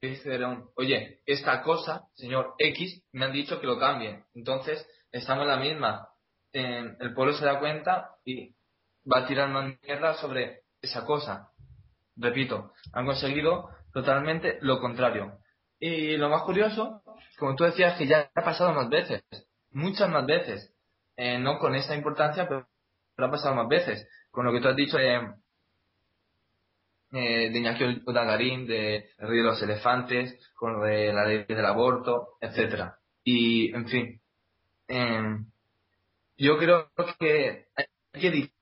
[0.00, 4.24] dijeron, oye, esta cosa, señor X, me han dicho que lo cambie.
[4.34, 6.08] Entonces, estamos en la misma.
[6.52, 8.54] el pueblo se da cuenta y
[9.10, 11.50] va a tirar más mierda sobre esa cosa.
[12.16, 15.38] Repito, han conseguido totalmente lo contrario.
[15.78, 17.01] Y lo más curioso,
[17.38, 19.22] como tú decías, que ya ha pasado más veces,
[19.70, 20.72] muchas más veces.
[21.16, 22.66] Eh, no con esta importancia, pero,
[23.16, 24.08] ha pasado más veces.
[24.30, 25.16] Con lo que tú has dicho de,
[27.12, 33.74] eh, de Iñaki de Río de los Elefantes, con la ley del aborto, etcétera Y,
[33.74, 34.20] en fin,
[34.88, 35.46] em,
[36.36, 38.52] yo creo que hay que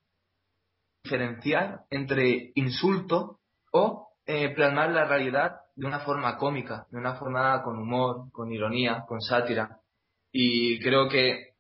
[1.04, 3.40] diferenciar entre insulto
[3.72, 8.52] o eh, plasmar la realidad de una forma cómica, de una forma con humor, con
[8.52, 9.78] ironía, con sátira.
[10.30, 11.54] Y creo que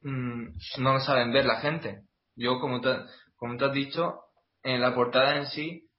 [0.00, 0.46] mm,
[0.78, 2.00] no lo saben ver la gente.
[2.36, 2.96] Yo, como te,
[3.36, 4.20] como has dicho,
[4.62, 5.90] en la portada en sí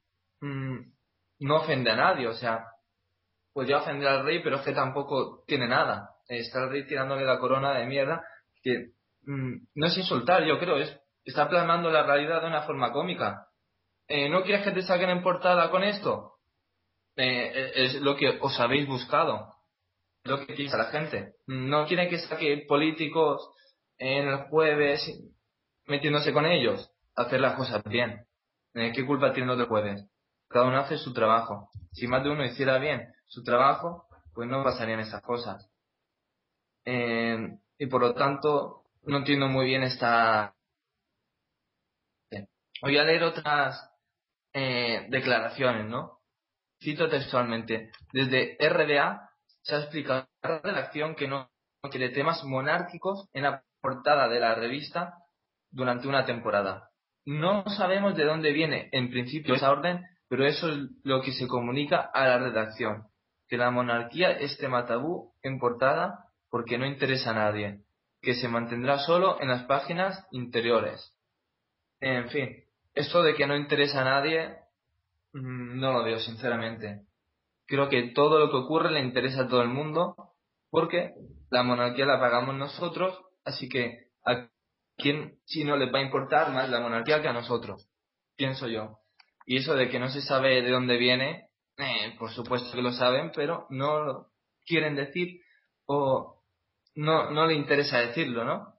[0.41, 0.77] mm,
[1.41, 2.27] no ofende a nadie.
[2.27, 2.65] O sea,
[3.53, 6.15] podría ofender al rey, pero es tampoco tiene nada.
[6.27, 8.23] Está el rey tirándole la corona de mierda,
[8.63, 8.93] que
[9.27, 13.49] mm, no es insultar, yo creo, es está plasmando la realidad de una forma cómica.
[14.07, 16.36] Eh, ¿No quieres que te saquen en portada con esto?
[17.17, 19.55] Eh, es lo que os habéis buscado,
[20.23, 21.33] lo que piensa la gente.
[21.47, 23.49] No quieren que saque políticos
[23.97, 25.01] en el jueves
[25.87, 28.27] metiéndose con ellos, hacer las cosas bien.
[28.75, 30.05] Eh, ¿Qué culpa tienen los de jueves?
[30.47, 31.71] Cada uno hace su trabajo.
[31.91, 35.67] Si más de uno hiciera bien su trabajo, pues no pasarían esas cosas.
[36.85, 40.53] Eh, y por lo tanto, no entiendo muy bien esta...
[42.83, 43.91] Voy a leer otras
[44.53, 46.16] declaraciones, ¿no?
[46.79, 49.29] Cito textualmente, desde RDA
[49.61, 51.49] se ha explicado a la redacción que no
[51.89, 55.15] quiere temas monárquicos en la portada de la revista
[55.71, 56.89] durante una temporada.
[57.25, 61.47] No sabemos de dónde viene en principio esa orden, pero eso es lo que se
[61.47, 63.07] comunica a la redacción,
[63.47, 67.81] que la monarquía es tema tabú en portada porque no interesa a nadie,
[68.21, 71.13] que se mantendrá solo en las páginas interiores.
[71.99, 72.63] En fin,
[72.93, 74.57] esto de que no interesa a nadie
[75.33, 77.05] no lo veo, sinceramente.
[77.65, 80.15] Creo que todo lo que ocurre le interesa a todo el mundo
[80.69, 81.13] porque
[81.49, 84.07] la monarquía la pagamos nosotros, así que
[84.97, 87.89] ¿quién si no les va a importar más la monarquía que a nosotros?
[88.35, 88.99] Pienso yo.
[89.45, 92.91] Y eso de que no se sabe de dónde viene, eh, por supuesto que lo
[92.91, 94.27] saben, pero no lo
[94.65, 95.41] quieren decir
[95.85, 96.43] o
[96.95, 98.73] no, no le interesa decirlo, ¿no?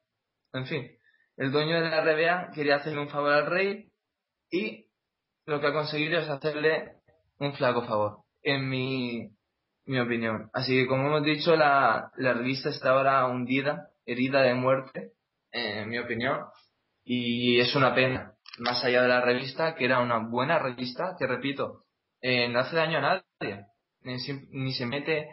[0.52, 0.90] En fin,
[1.36, 3.92] el dueño de la RBA quería hacerle un favor al rey
[4.50, 4.87] y
[5.48, 6.92] lo que ha conseguido es hacerle
[7.38, 9.30] un flaco favor, en mi,
[9.86, 10.50] mi opinión.
[10.52, 15.12] Así que, como hemos dicho, la, la revista está ahora hundida, herida de muerte,
[15.50, 16.44] en mi opinión,
[17.02, 18.34] y es una pena.
[18.58, 21.84] Más allá de la revista, que era una buena revista, que repito,
[22.20, 23.64] eh, no hace daño a nadie,
[24.02, 25.30] ni, se mete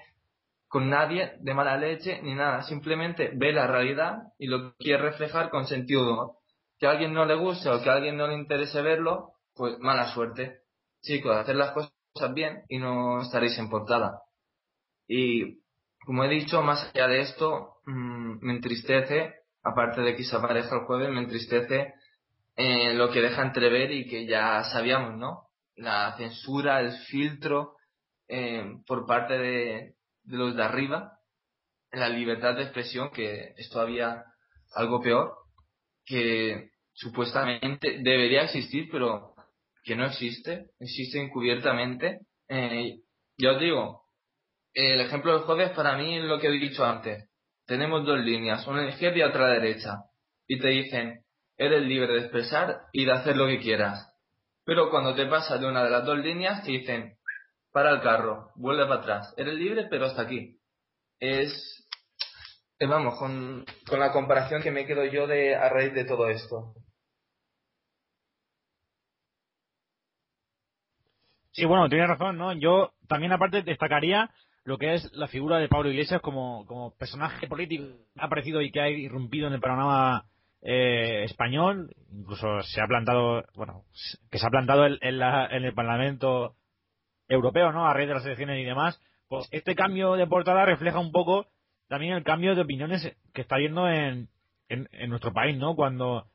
[0.70, 5.50] con nadie de mala leche ni nada, simplemente ve la realidad y lo quiere reflejar
[5.50, 6.32] con sentido humor.
[6.80, 9.80] Que a alguien no le guste o que a alguien no le interese verlo, pues
[9.80, 10.60] mala suerte.
[11.02, 11.94] Chicos, hacer las cosas
[12.34, 14.22] bien y no estaréis en portada.
[15.08, 15.62] Y
[16.06, 19.34] como he dicho, más allá de esto, mm, me entristece,
[19.64, 21.94] aparte de que se aparezca el jueves, me entristece
[22.56, 25.50] eh, lo que deja entrever y que ya sabíamos, ¿no?
[25.76, 27.76] La censura, el filtro
[28.28, 31.20] eh, por parte de, de los de arriba,
[31.92, 34.24] la libertad de expresión, que es todavía
[34.74, 35.34] algo peor,
[36.06, 39.35] que supuestamente debería existir, pero
[39.86, 42.22] que no existe, existe encubiertamente.
[42.50, 42.98] Eh,
[43.38, 44.02] ya os digo,
[44.74, 47.30] el ejemplo del jueves para mí es lo que he dicho antes.
[47.66, 50.04] Tenemos dos líneas, una izquierda y otra derecha.
[50.48, 51.24] Y te dicen,
[51.56, 54.12] eres libre de expresar y de hacer lo que quieras.
[54.66, 57.18] Pero cuando te pasas de una de las dos líneas, te dicen,
[57.72, 59.34] para el carro, vuelve para atrás.
[59.38, 60.60] Eres libre, pero hasta aquí.
[61.20, 61.88] Es,
[62.80, 66.28] eh, vamos, con, con la comparación que me quedo yo de a raíz de todo
[66.30, 66.74] esto.
[71.56, 72.52] Sí, bueno, tienes razón, ¿no?
[72.52, 74.30] Yo también aparte destacaría
[74.66, 78.62] lo que es la figura de Pablo Iglesias como, como personaje político que ha aparecido
[78.62, 80.26] y que ha irrumpido en el panorama
[80.62, 83.84] eh, español, incluso se ha plantado, bueno,
[84.30, 86.56] que se ha plantado en, en, el Parlamento
[87.30, 87.88] Europeo, ¿no?
[87.88, 89.00] A raíz de las elecciones y demás.
[89.30, 91.48] Pues este cambio de portada refleja un poco
[91.88, 94.28] también el cambio de opiniones que está habiendo en,
[94.68, 95.74] en, en nuestro país, ¿no?
[95.74, 96.28] Cuando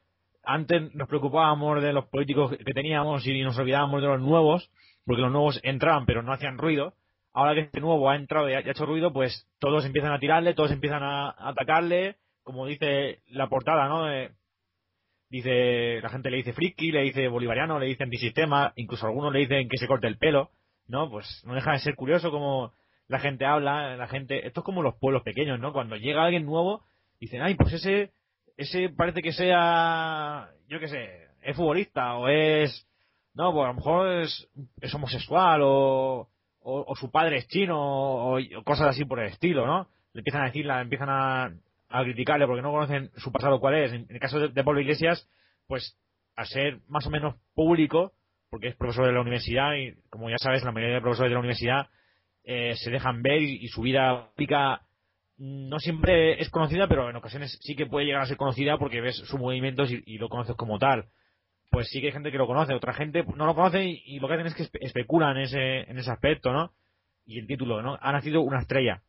[0.45, 4.71] antes nos preocupábamos de los políticos que teníamos y nos olvidábamos de los nuevos,
[5.11, 6.95] porque los nuevos entraban pero no hacían ruido.
[7.33, 10.55] Ahora que este nuevo ha entrado y ha hecho ruido, pues todos empiezan a tirarle,
[10.55, 14.07] todos empiezan a atacarle, como dice la portada, ¿no?
[15.29, 19.41] dice, la gente le dice friki, le dice bolivariano, le dice antisistema, incluso algunos le
[19.41, 20.53] dicen que se corte el pelo,
[20.87, 21.11] ¿no?
[21.11, 22.73] Pues no deja de ser curioso como
[23.09, 25.73] la gente habla, la gente, esto es como los pueblos pequeños, ¿no?
[25.73, 26.85] Cuando llega alguien nuevo,
[27.19, 28.13] dicen, ay, pues ese,
[28.57, 32.87] ese parece que sea, yo qué sé, es futbolista o es
[33.35, 34.49] no, pues a lo mejor es,
[34.81, 36.29] es homosexual o,
[36.63, 39.89] o, su padre es chino o, cosas así por el estilo, ¿no?
[40.13, 41.53] Le empiezan a decir, la, empiezan a,
[41.89, 43.93] a criticarle porque no conocen su pasado cuál es.
[43.93, 45.29] En, el caso de, Pablo Iglesias,
[45.69, 45.97] pues
[46.37, 48.13] a ser más o menos público,
[48.51, 51.35] porque es profesor de la universidad y como ya sabes, la mayoría de profesores de
[51.35, 51.87] la universidad
[52.43, 54.83] eh, se dejan ver y, su vida pública
[55.39, 59.01] no siempre es conocida, pero en ocasiones sí que puede llegar a ser conocida porque
[59.01, 61.07] ves sus movimientos y lo conoces como tal
[61.71, 64.29] pues sí que hay gente que lo conoce, otra gente no lo conoce y, lo
[64.29, 66.73] que hacen es que especulan en ese, en ese aspecto, ¿no?
[67.25, 67.97] Y el título, ¿no?
[68.01, 69.03] Ha nacido una estrella.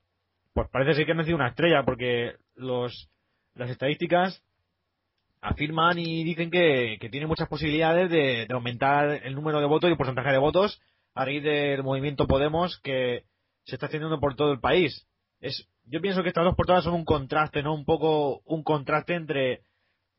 [0.54, 3.10] Pues parece ser que ha nacido una estrella porque los,
[3.56, 4.44] las estadísticas
[5.42, 9.94] afirman y dicen que, que tiene muchas posibilidades de, aumentar el número de votos y
[9.94, 10.80] el porcentaje de votos
[11.16, 13.24] a raíz del movimiento Podemos que
[13.66, 15.08] se está haciendo por todo el país.
[15.40, 17.74] Es, yo pienso que estas dos portadas son un contraste, ¿no?
[17.74, 19.62] Un poco un contraste entre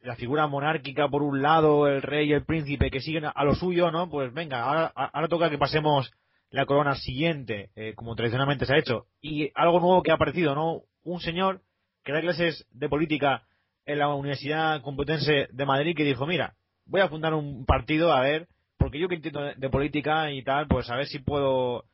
[0.03, 3.55] la figura monárquica por un lado, el rey y el príncipe que siguen a lo
[3.55, 4.11] suyo, ¿no?
[4.11, 6.13] Pues venga, ahora, ahora toca que pasemos
[6.51, 9.07] la corona siguiente, eh, como tradicionalmente se ha hecho.
[9.21, 10.83] Y algo nuevo que ha aparecido, ¿no?
[11.05, 11.63] Un señor
[12.05, 13.45] que da clases de política
[13.87, 18.21] en la Universidad Complutense de Madrid que dijo, mira, voy a fundar un partido, a
[18.21, 21.85] ver, porque yo que entiendo de, política y tal, pues a ver si puedo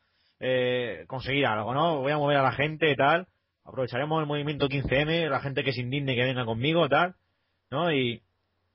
[0.40, 2.00] eh, conseguir algo, ¿no?
[2.00, 3.26] Voy a mover a la gente y tal.
[3.64, 7.14] Aprovecharemos el movimiento 15M, la gente que se indigne que venga conmigo, tal
[7.70, 7.92] ¿no?
[7.92, 8.22] Y,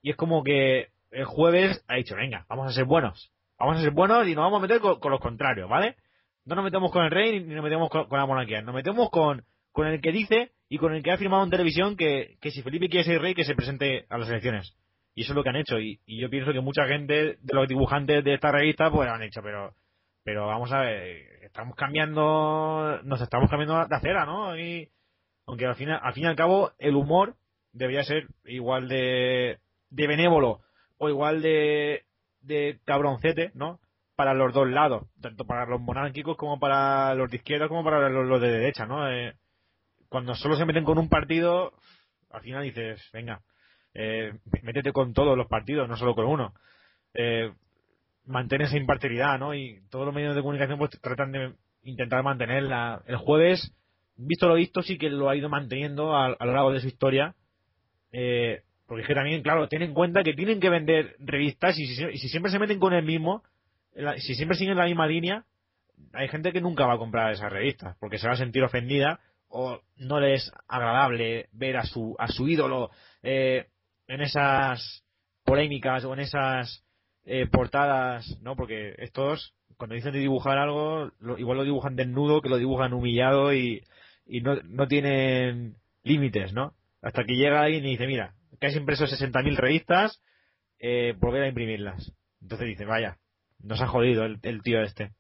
[0.02, 3.32] y es como que el jueves ha dicho, venga, vamos a ser buenos.
[3.60, 5.96] Vamos a ser buenos y nos vamos a meter con, los contrarios, ¿vale?
[6.46, 8.62] No nos metemos con el rey ni nos metemos con, la monarquía.
[8.62, 11.96] Nos metemos con, con el que dice y con el que ha afirmado en televisión
[11.96, 14.76] que, que si Felipe quiere ser rey, que se presente a las elecciones.
[15.16, 15.80] Y eso es lo que han hecho.
[15.80, 19.22] Y, y yo pienso que mucha gente de los dibujantes de esta revista, pues han
[19.22, 19.74] hecho, pero
[20.24, 24.58] pero vamos a ver, estamos cambiando, nos estamos cambiando de acera, ¿no?
[24.58, 24.90] Y,
[25.46, 27.36] aunque al fin, al fin y al cabo, el humor
[27.74, 29.60] debería ser igual de,
[29.90, 30.62] de benévolo
[30.98, 32.04] o igual de,
[32.42, 33.80] de cabroncete, ¿no?
[34.16, 38.10] Para los dos lados, tanto para los monárquicos como para los de izquierda como para
[38.10, 39.12] los, de derecha, ¿no?
[39.12, 39.34] Eh,
[40.08, 41.74] cuando solo se meten con un partido,
[42.30, 43.42] al final dices, venga,
[43.96, 46.54] Eh, métete con todos los partidos, no solo con uno.
[47.14, 47.54] Eh,
[48.26, 49.54] mantén esa imparcialidad, ¿no?
[49.54, 51.54] Y todos los medios de comunicación pues tratan de
[51.84, 53.04] intentar mantenerla.
[53.06, 53.72] El jueves,
[54.16, 57.36] visto lo visto, sí que lo ha ido manteniendo a, lo largo de su historia.
[58.14, 61.88] Eh, porque es que también, claro, tienen en cuenta que tienen que vender revistas y
[61.88, 63.44] si, si siempre se meten con el mismo,
[64.18, 65.46] si siempre siguen la misma línea,
[66.14, 69.20] hay gente que nunca va a comprar esas revistas porque se va a sentir ofendida
[69.50, 72.90] o no le es agradable ver a su, a su ídolo
[73.22, 73.68] eh,
[74.08, 75.04] en esas
[75.44, 76.84] polémicas o en esas
[77.26, 78.56] eh, portadas, ¿no?
[78.56, 83.54] Porque estos, cuando dicen de dibujar algo, igual lo dibujan desnudo, que lo dibujan humillado
[83.54, 83.84] y,
[84.26, 86.74] y no, no tienen límites, ¿no?
[87.04, 90.24] Hasta que llega alguien y dice, mira, que has impreso 60.000 revistas,
[90.80, 92.14] eh, volver a imprimirlas.
[92.42, 93.20] Entonces dice, vaya,
[93.60, 95.12] nos ha jodido el, el tío este.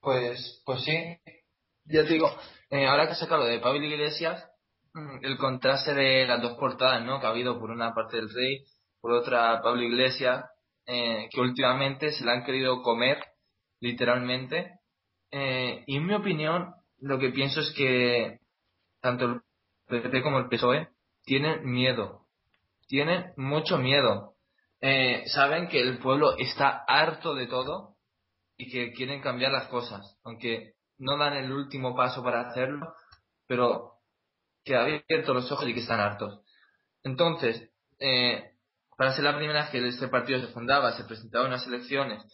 [0.00, 1.18] Pues, pues sí.
[1.84, 2.34] Ya te digo,
[2.70, 4.50] eh, ahora que has sacado de Pablo Iglesias,
[4.94, 7.20] mm, el contraste de las dos portadas, ¿no?
[7.20, 8.64] Que ha habido por una parte del Rey,
[8.98, 10.42] por otra Pablo Iglesias,
[10.86, 13.22] eh, que últimamente se la han querido comer,
[13.80, 14.80] literalmente.
[15.30, 18.38] Y en mi opinión, lo que pienso es que
[19.04, 19.42] tanto
[19.88, 20.88] el PP como el PSOE
[21.24, 22.26] tienen miedo.
[22.88, 24.32] Tienen mucho miedo.
[25.26, 27.96] saben que el pueblo está harto de todo
[28.56, 32.94] y que quieren cambiar las cosas, aunque no dan el último paso para hacerlo,
[33.46, 33.92] pero
[34.64, 36.40] que han abierto los ojos y que están hartos.
[37.02, 38.52] Entonces, eh,
[38.96, 42.24] para ser la primera vez que este partido se fundaba, se presentaba unas elecciones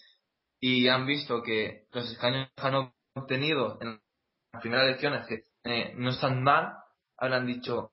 [0.60, 4.00] y han visto que los escaños que han obtenido en
[4.52, 5.26] las primeras elecciones
[5.64, 6.74] eh, no están mal,
[7.16, 7.92] habrán dicho,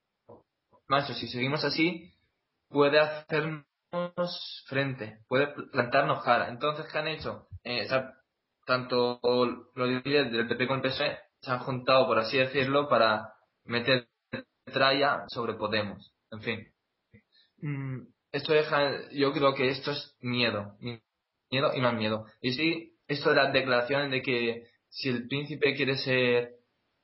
[0.88, 2.14] macho, si seguimos así,
[2.70, 3.66] puede hacernos
[4.68, 6.50] frente, puede plantarnos cara.
[6.50, 7.48] Entonces, ¿qué han hecho?
[7.64, 7.88] Eh,
[8.66, 13.34] tanto los líderes del PP con el PSOE se han juntado, por así decirlo, para
[13.64, 14.08] meter
[14.66, 16.14] tralla sobre Podemos.
[16.32, 16.68] En fin.
[17.60, 20.76] Mm, esto deja, yo creo que esto es miedo.
[21.50, 22.26] Miedo y más miedo.
[22.42, 26.57] Y sí, esto de las declaraciones de que si el príncipe quiere ser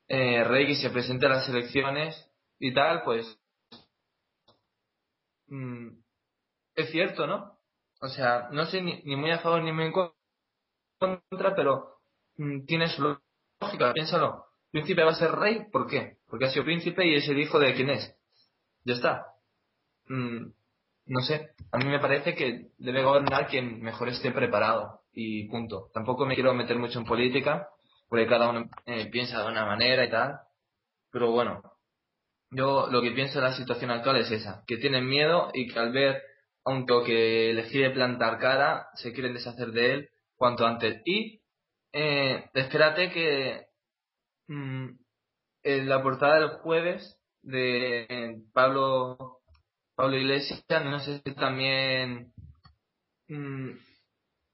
[0.08, 2.30] eh, y se presenta a las elecciones
[2.60, 3.26] y tal, pues
[5.48, 5.90] mm,
[6.76, 7.60] es cierto, ¿no?
[8.02, 9.94] O sea, no sé ni, muy a favor ni muy en
[11.00, 12.00] contra pero
[12.38, 13.18] mm, tiene su
[13.62, 14.46] lógica, piénsalo.
[14.72, 16.18] Príncipe va a ser rey, ¿por qué?
[16.28, 18.16] Porque ha sido príncipe y es el hijo de quién es.
[18.84, 19.28] Ya está.
[20.08, 20.52] Mm,
[21.06, 25.90] no sé, a mí me parece que debe gobernar quien mejor esté preparado y punto.
[25.94, 27.70] Tampoco me quiero meter mucho en política,
[28.14, 30.40] porque cada uno eh, piensa de una manera y tal.
[31.10, 31.64] Pero bueno,
[32.52, 35.80] yo lo que pienso de la situación actual es esa, que tienen miedo y que
[35.80, 36.22] al ver
[36.64, 41.02] aunque que les quiere plantar cara, se quieren deshacer de él cuanto antes.
[41.06, 41.42] Y
[41.92, 43.66] eh, espérate que
[44.48, 44.90] mm,
[45.64, 49.40] en la portada del jueves de Pablo
[49.96, 52.32] Pablo Iglesias, no sé si también
[53.28, 53.72] mm,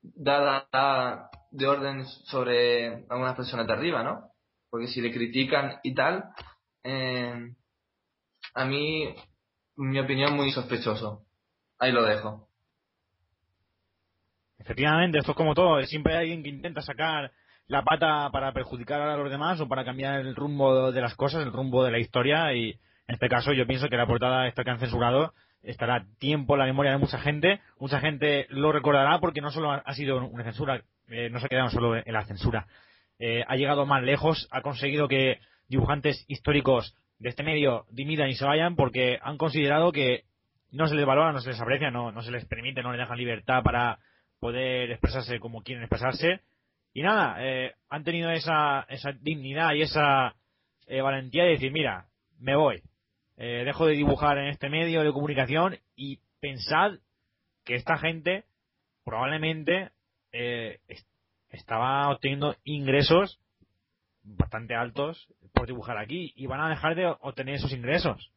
[0.01, 4.31] da, de orden sobre algunas personas de arriba, ¿no?
[4.69, 6.25] Porque si le critican y tal,
[6.83, 7.53] eh,
[8.53, 9.15] a mí,
[9.75, 11.25] mi opinión, muy sospechoso.
[11.79, 12.47] Ahí lo dejo.
[14.57, 15.81] Efectivamente, esto es como todo.
[15.85, 17.31] Siempre hay alguien que intenta sacar
[17.67, 21.43] la pata para perjudicar a los demás o para cambiar el rumbo de las cosas,
[21.43, 22.53] el rumbo de la historia.
[22.53, 22.71] Y
[23.07, 26.59] en este caso, yo pienso que la portada esta que han censurado estará tiempo en
[26.59, 27.61] la memoria de mucha gente.
[27.79, 31.49] Mucha gente lo recordará porque no solo ha sido una censura, eh, no se ha
[31.49, 32.67] quedado solo en la censura.
[33.19, 38.35] Eh, ha llegado más lejos, ha conseguido que dibujantes históricos de este medio dimidan y
[38.35, 40.23] se vayan porque han considerado que
[40.71, 42.99] no se les valora, no se les aprecia, no, no se les permite, no les
[42.99, 43.99] dejan libertad para
[44.39, 46.41] poder expresarse como quieren expresarse.
[46.93, 50.35] Y nada, eh, han tenido esa, esa dignidad y esa
[50.87, 52.07] eh, valentía de decir, mira,
[52.39, 52.81] me voy,
[53.37, 56.93] eh, dejo de dibujar en este medio de comunicación y pensad
[57.65, 58.45] que esta gente
[59.03, 59.91] probablemente
[60.31, 63.39] estaba obteniendo ingresos
[64.23, 68.31] bastante altos por dibujar aquí y van a dejar de obtener esos ingresos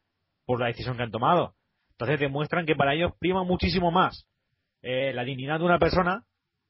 [0.45, 1.55] por la decisión que han tomado.
[1.91, 4.27] Entonces demuestran que para ellos prima muchísimo más
[4.81, 6.25] eh, la dignidad de una persona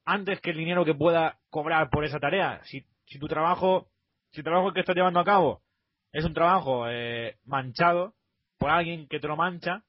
[0.06, 2.62] antes que el dinero que pueda cobrar por esa tarea.
[2.66, 3.88] Si, si tu trabajo,
[4.32, 5.62] si el trabajo que estás llevando a cabo
[6.12, 8.14] es un trabajo eh, manchado
[8.58, 9.84] por alguien que te lo mancha,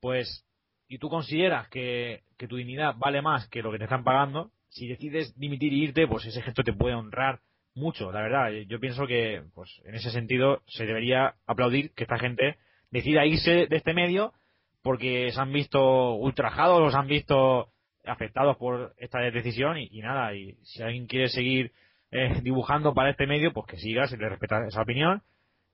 [0.00, 0.44] pues,
[0.88, 4.50] y tú consideras que, que tu dignidad vale más que lo que te están pagando,
[4.76, 7.40] si decides dimitir y irte, pues ese gesto te puede honrar
[7.74, 8.50] mucho, la verdad.
[8.68, 12.56] Yo pienso que, pues, en ese sentido, se debería aplaudir que esta gente
[12.90, 14.34] decida irse de este medio
[14.82, 17.70] porque se han visto ultrajados, los han visto
[18.04, 21.72] afectados por esta decisión y, nada, y si alguien quiere seguir
[22.10, 25.22] eh, dibujando para este medio, pues que siga, se le respeta esa opinión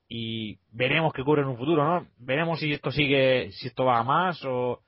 [0.08, 2.06] y veremos qué ocurre en un futuro, ¿no?
[2.18, 4.80] Veremos si esto sigue, si esto va a más o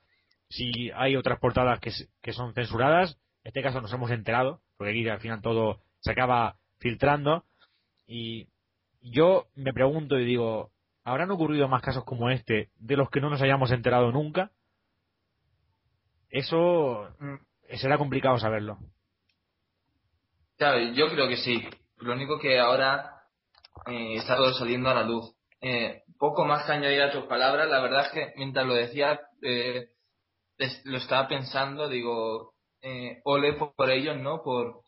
[0.49, 1.91] si hay otras portadas que,
[2.21, 3.19] que son censuradas.
[3.45, 7.45] En este caso nos hemos enterado, porque aquí al final todo se acaba filtrando
[8.07, 8.47] y
[9.01, 10.71] yo me pregunto y digo,
[11.03, 14.49] ¿habrán ocurrido más casos como este de los que no nos hayamos enterado nunca?
[16.31, 17.35] Eso mm.
[17.75, 18.79] será complicado saberlo.
[20.57, 21.69] Claro, yo creo que sí.
[21.97, 23.27] Lo único que ahora
[23.85, 25.35] eh, está todo saliendo a la luz.
[25.61, 27.69] Eh, poco más que añadir a tus palabras.
[27.69, 29.89] La verdad es que mientras lo decía, eh,
[30.85, 32.54] lo estaba pensando, digo,
[32.85, 34.43] eh, ole por, ellos, ¿no?
[34.43, 34.81] Por,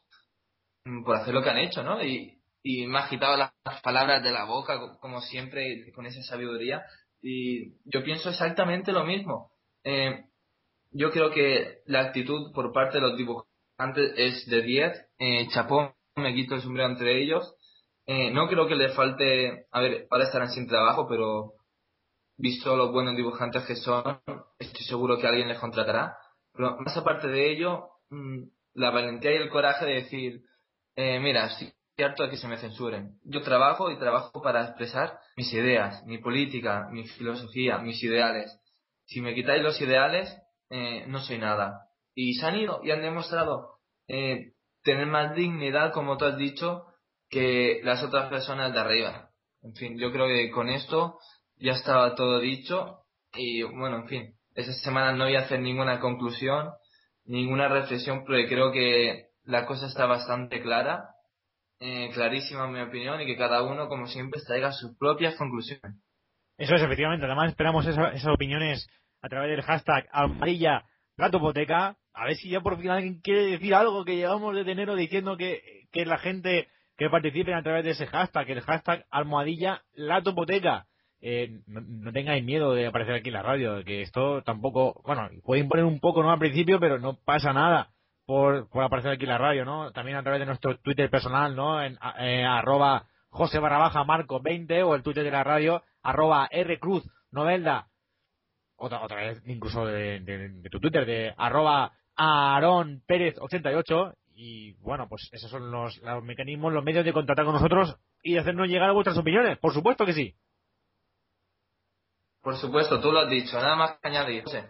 [1.03, 2.03] por hacer lo que han hecho, ¿no?
[2.03, 6.83] Y, y me ha quitado las, palabras de la boca, como siempre, con esa sabiduría.
[7.21, 9.51] Y yo pienso exactamente lo mismo.
[9.83, 10.25] Eh,
[10.91, 15.05] yo creo que la actitud por parte de los dibujantes es de 10.
[15.17, 17.55] Eh, chapón, me quito el sombrero entre ellos.
[18.05, 21.53] Eh, no creo que le falte, a ver, ahora estarán sin trabajo, pero
[22.37, 24.21] visto los buenos dibujantes que son,
[24.59, 26.15] estoy seguro que alguien les contratará.
[26.57, 28.43] Pero más aparte de ello, mm,
[28.73, 30.41] la valentía y el coraje de decir,
[30.95, 33.19] eh, mira, sí, cierto que se me censuren.
[33.23, 38.59] Yo trabajo y trabajo para expresar mis ideas, mi política, mi filosofía, mis ideales.
[39.05, 40.35] Si me quitáis los ideales,
[40.69, 41.87] eh, no soy nada.
[42.13, 44.53] Y se han ido y han demostrado eh,
[44.83, 46.85] tener más dignidad, como tú has dicho,
[47.29, 49.29] que las otras personas de arriba.
[49.63, 51.19] En fin, yo creo que con esto
[51.57, 53.03] ya estaba todo dicho
[53.33, 56.71] y bueno, en fin, esa semana no voy a hacer ninguna conclusión,
[57.25, 61.09] ninguna reflexión, porque creo que la cosa está bastante clara
[61.79, 66.01] eh, clarísima en mi opinión y que cada uno, como siempre, traiga sus propias conclusiones.
[66.57, 67.27] Eso es, efectivamente.
[67.27, 68.89] Además, esperamos esas opiniones
[69.21, 70.85] a través del hashtag amarilla
[71.17, 71.95] gatopoteca.
[72.13, 75.37] A ver si ya por fin alguien quiere decir algo que llevamos desde enero diciendo
[75.37, 80.87] que, que la gente que participe a través de ese hashtag, el hashtag almohadilla latopoteca.
[81.19, 85.67] Eh, no, tengáis miedo de aparecer aquí en la radio, que esto tampoco, bueno, pueden
[85.67, 87.89] poner un poco no al principio, pero no pasa nada
[88.25, 89.91] por, por aparecer aquí en la radio, ¿no?
[89.91, 91.81] También a través de nuestro Twitter personal, ¿no?
[91.81, 96.47] En eh, arroba José barra baja Marco 20 o el Twitter de la radio arroba
[96.51, 97.87] R Cruz Novelda.
[98.75, 105.29] Otra, otra vez incluso de, tu Twitter de arroba Aaron Pérez 88 y bueno, pues
[105.31, 108.89] esos son los, los mecanismos, los medios de contactar con nosotros y de hacernos llegar
[108.89, 109.57] a vuestras opiniones.
[109.57, 110.35] Por supuesto que sí.
[112.47, 114.41] Por supuesto, tú lo has dicho, nada más que añadir.
[114.45, 114.63] José.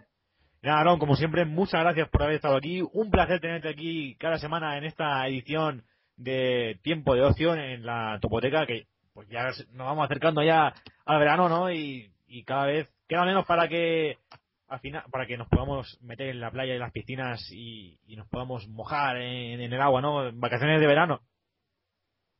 [0.64, 2.82] Aaron, como siempre, muchas gracias por haber estado aquí.
[2.92, 5.84] Un placer tenerte aquí cada semana en esta edición
[6.16, 10.74] de Tiempo de Ocio en la Topoteca, que pues ya nos vamos acercando ya
[11.06, 11.70] al verano, ¿no?
[11.70, 12.12] Y,
[12.44, 14.18] cada vez queda menos para que
[14.66, 18.26] al final, para que nos podamos meter en la playa y las piscinas y, nos
[18.26, 20.26] podamos mojar en, el agua, ¿no?
[20.26, 21.20] En vacaciones de verano.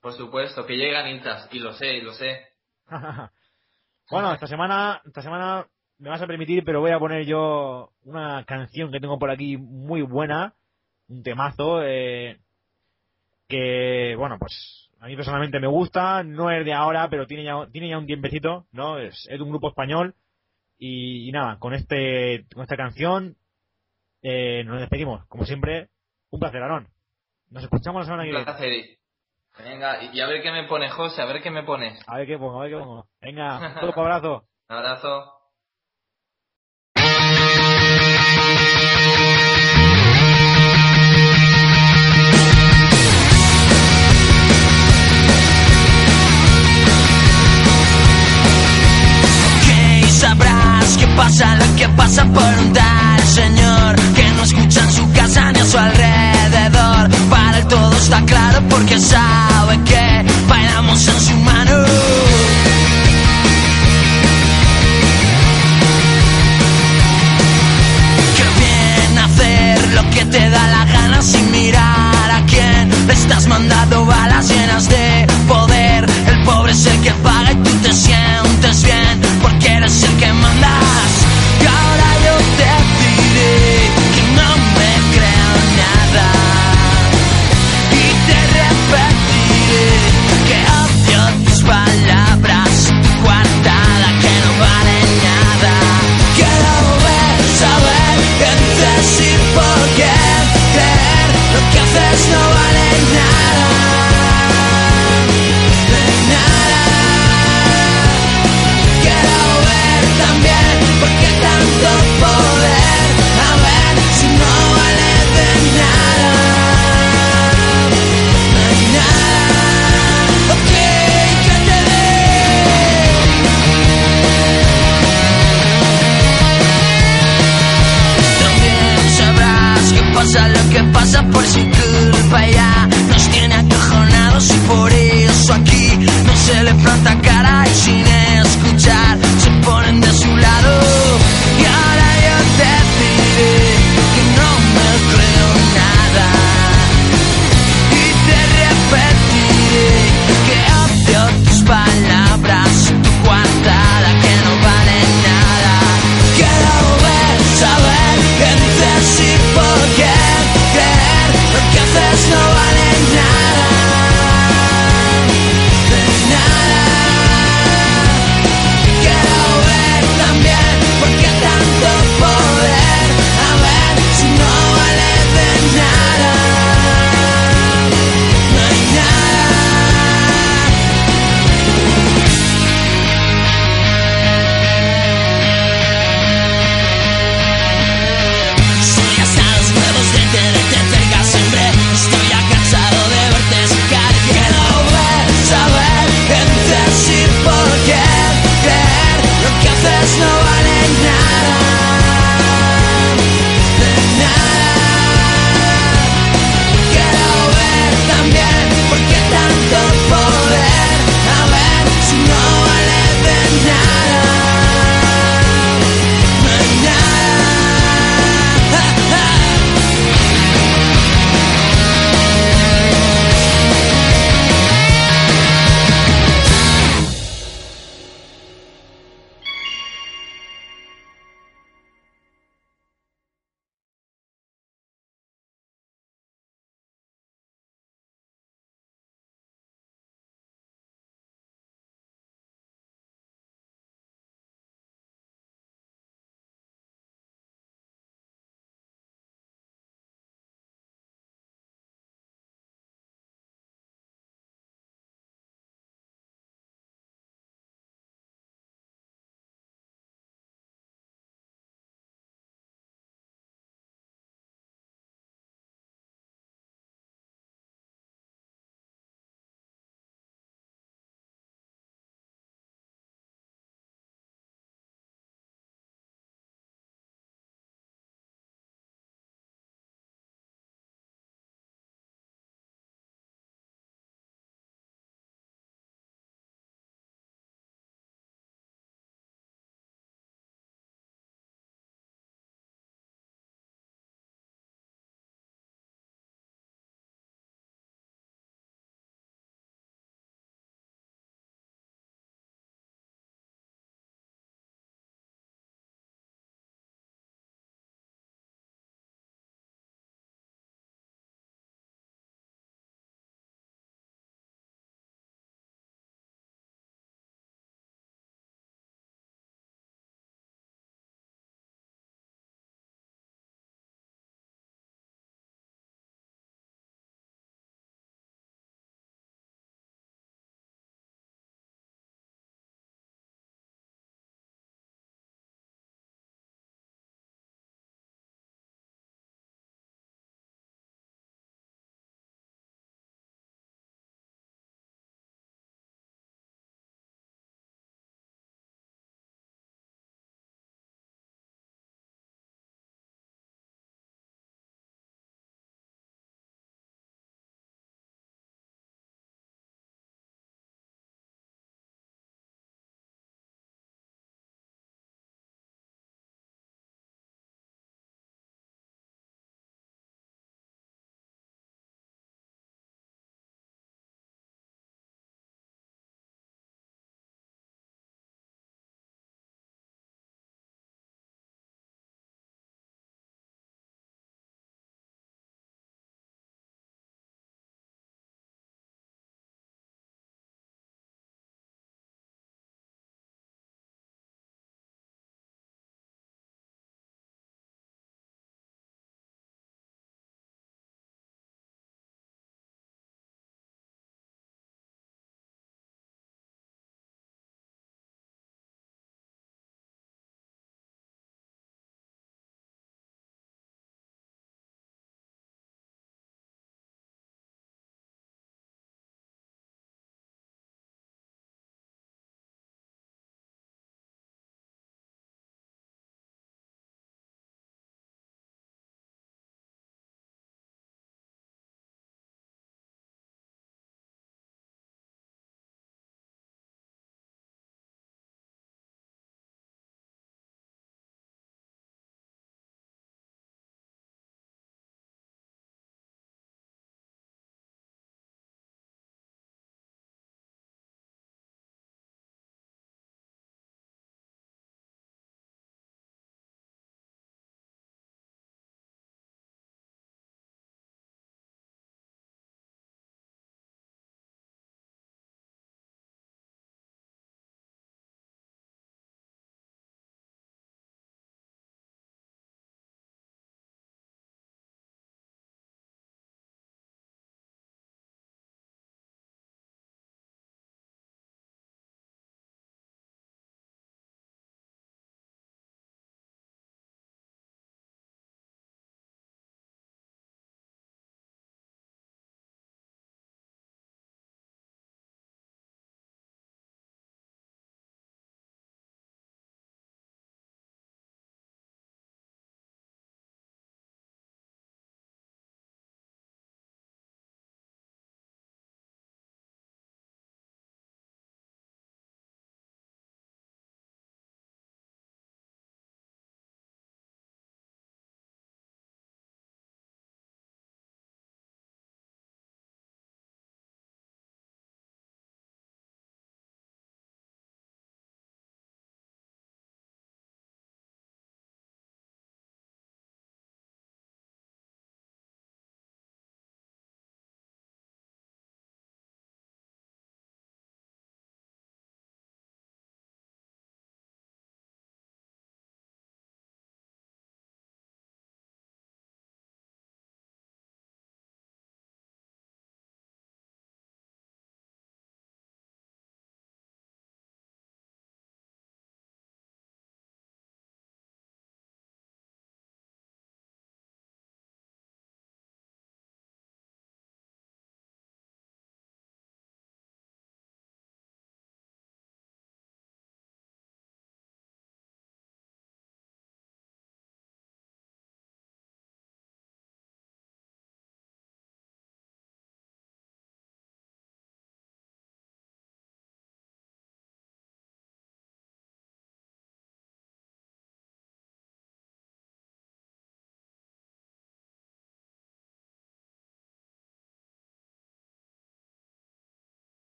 [0.00, 2.40] Por supuesto, que llegan hinchas, y lo sé, y lo sé.
[4.10, 5.66] bueno, esta semana, esta semana
[5.98, 9.56] me vas a permitir, pero voy a poner yo una canción que tengo por aquí
[9.56, 10.54] muy buena,
[11.08, 12.38] un temazo, eh,
[13.48, 17.66] que, bueno, pues a mí personalmente me gusta, no es de ahora, pero tiene ya,
[17.70, 18.98] tiene ya un tiempecito, ¿no?
[18.98, 20.14] Es, es de un grupo español.
[20.78, 23.36] Y, nada, con este con esta canción
[24.22, 25.24] eh, nos despedimos.
[25.26, 25.88] Como siempre,
[26.30, 26.88] un placer, Aaron.
[27.50, 28.95] Nos escuchamos la semana que viene.
[29.58, 31.98] Venga, y a ver qué me pone José, a ver qué me pones.
[32.06, 33.06] A ver qué pongo, a ver qué pongo.
[33.20, 34.44] Venga, un abrazo.
[34.68, 35.32] un abrazo.
[50.16, 55.12] sabrás qué pasa lo que pasa por un tal señor que no escucha en su
[55.12, 56.25] casa ni a su alrededor.
[57.68, 61.86] Todo está claro porque sabe que bailamos en su mano.
[69.94, 74.88] lo que te da la gana sin mirar a quién le estás mandando balas llenas
[74.88, 76.06] de poder.
[76.26, 80.32] El pobre es el que paga y tú te sientes bien porque eres el que
[80.32, 81.25] mandas.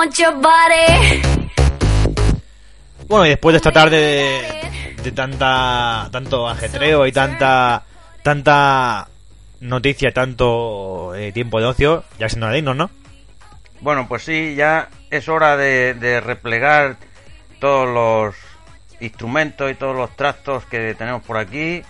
[0.00, 1.20] Want your body.
[3.06, 7.82] Bueno, y después de esta tarde de, de tanta tanto ajetreo y tanta
[8.22, 9.08] tanta
[9.60, 12.90] noticia, tanto eh, tiempo de ocio, ya siendo hora de irnos, ¿no?
[13.82, 16.96] Bueno, pues sí, ya es hora de, de replegar
[17.58, 18.34] todos los
[19.00, 21.82] instrumentos y todos los tractos que tenemos por aquí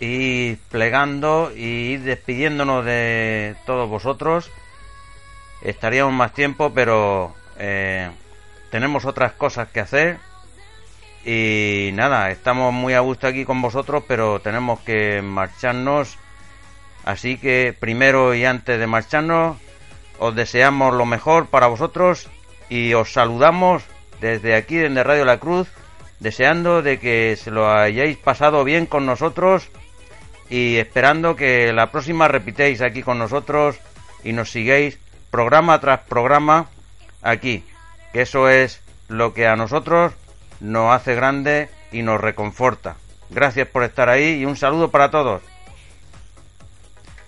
[0.00, 4.50] y plegando y ir despidiéndonos de todos vosotros.
[5.66, 8.08] Estaríamos más tiempo, pero eh,
[8.70, 10.18] tenemos otras cosas que hacer.
[11.24, 16.18] Y nada, estamos muy a gusto aquí con vosotros, pero tenemos que marcharnos.
[17.04, 19.56] Así que primero y antes de marcharnos,
[20.20, 22.28] os deseamos lo mejor para vosotros
[22.68, 23.82] y os saludamos
[24.20, 25.66] desde aquí, desde Radio La Cruz,
[26.20, 29.68] deseando de que se lo hayáis pasado bien con nosotros
[30.48, 33.80] y esperando que la próxima repitéis aquí con nosotros
[34.22, 35.00] y nos sigáis
[35.36, 36.64] programa tras programa
[37.20, 37.62] aquí,
[38.14, 40.14] que eso es lo que a nosotros
[40.60, 42.96] nos hace grande y nos reconforta.
[43.28, 45.42] Gracias por estar ahí y un saludo para todos.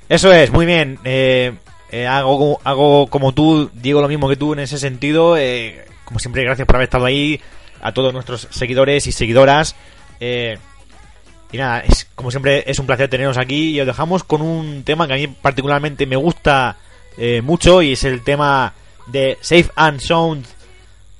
[0.08, 0.98] Eso es, muy bien.
[1.04, 1.52] Eh,
[1.90, 5.36] eh, hago, hago como tú, digo lo mismo que tú en ese sentido.
[5.36, 7.38] Eh, como siempre, gracias por haber estado ahí.
[7.82, 9.76] A todos nuestros seguidores y seguidoras.
[10.18, 14.82] Y nada, es, como siempre es un placer teneros aquí y os dejamos con un
[14.82, 16.78] tema que a mí particularmente me gusta
[17.18, 18.72] eh, mucho y es el tema
[19.08, 20.46] de Safe and Sound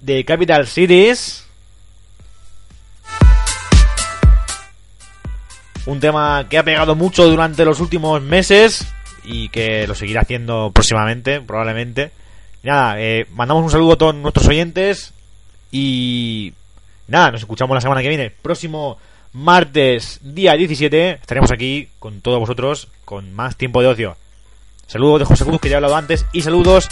[0.01, 1.45] de Capital Cities.
[5.87, 8.87] Un tema que ha pegado mucho durante los últimos meses
[9.25, 12.13] y que lo seguirá haciendo próximamente, probablemente.
[12.63, 15.13] Nada, eh, mandamos un saludo a todos nuestros oyentes
[15.73, 16.53] y
[17.09, 18.31] nada, nos escuchamos la semana que viene.
[18.31, 18.99] Próximo
[19.33, 24.17] martes, día 17, estaremos aquí con todos vosotros con más tiempo de ocio.
[24.89, 26.89] Saludos de José Cruz, que ya he hablado antes, y saludos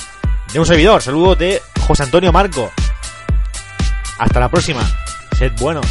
[0.52, 1.00] de un servidor.
[1.00, 2.70] Saludos de José Antonio Marco.
[4.18, 4.82] Hasta la próxima.
[5.38, 5.86] Sed buenos.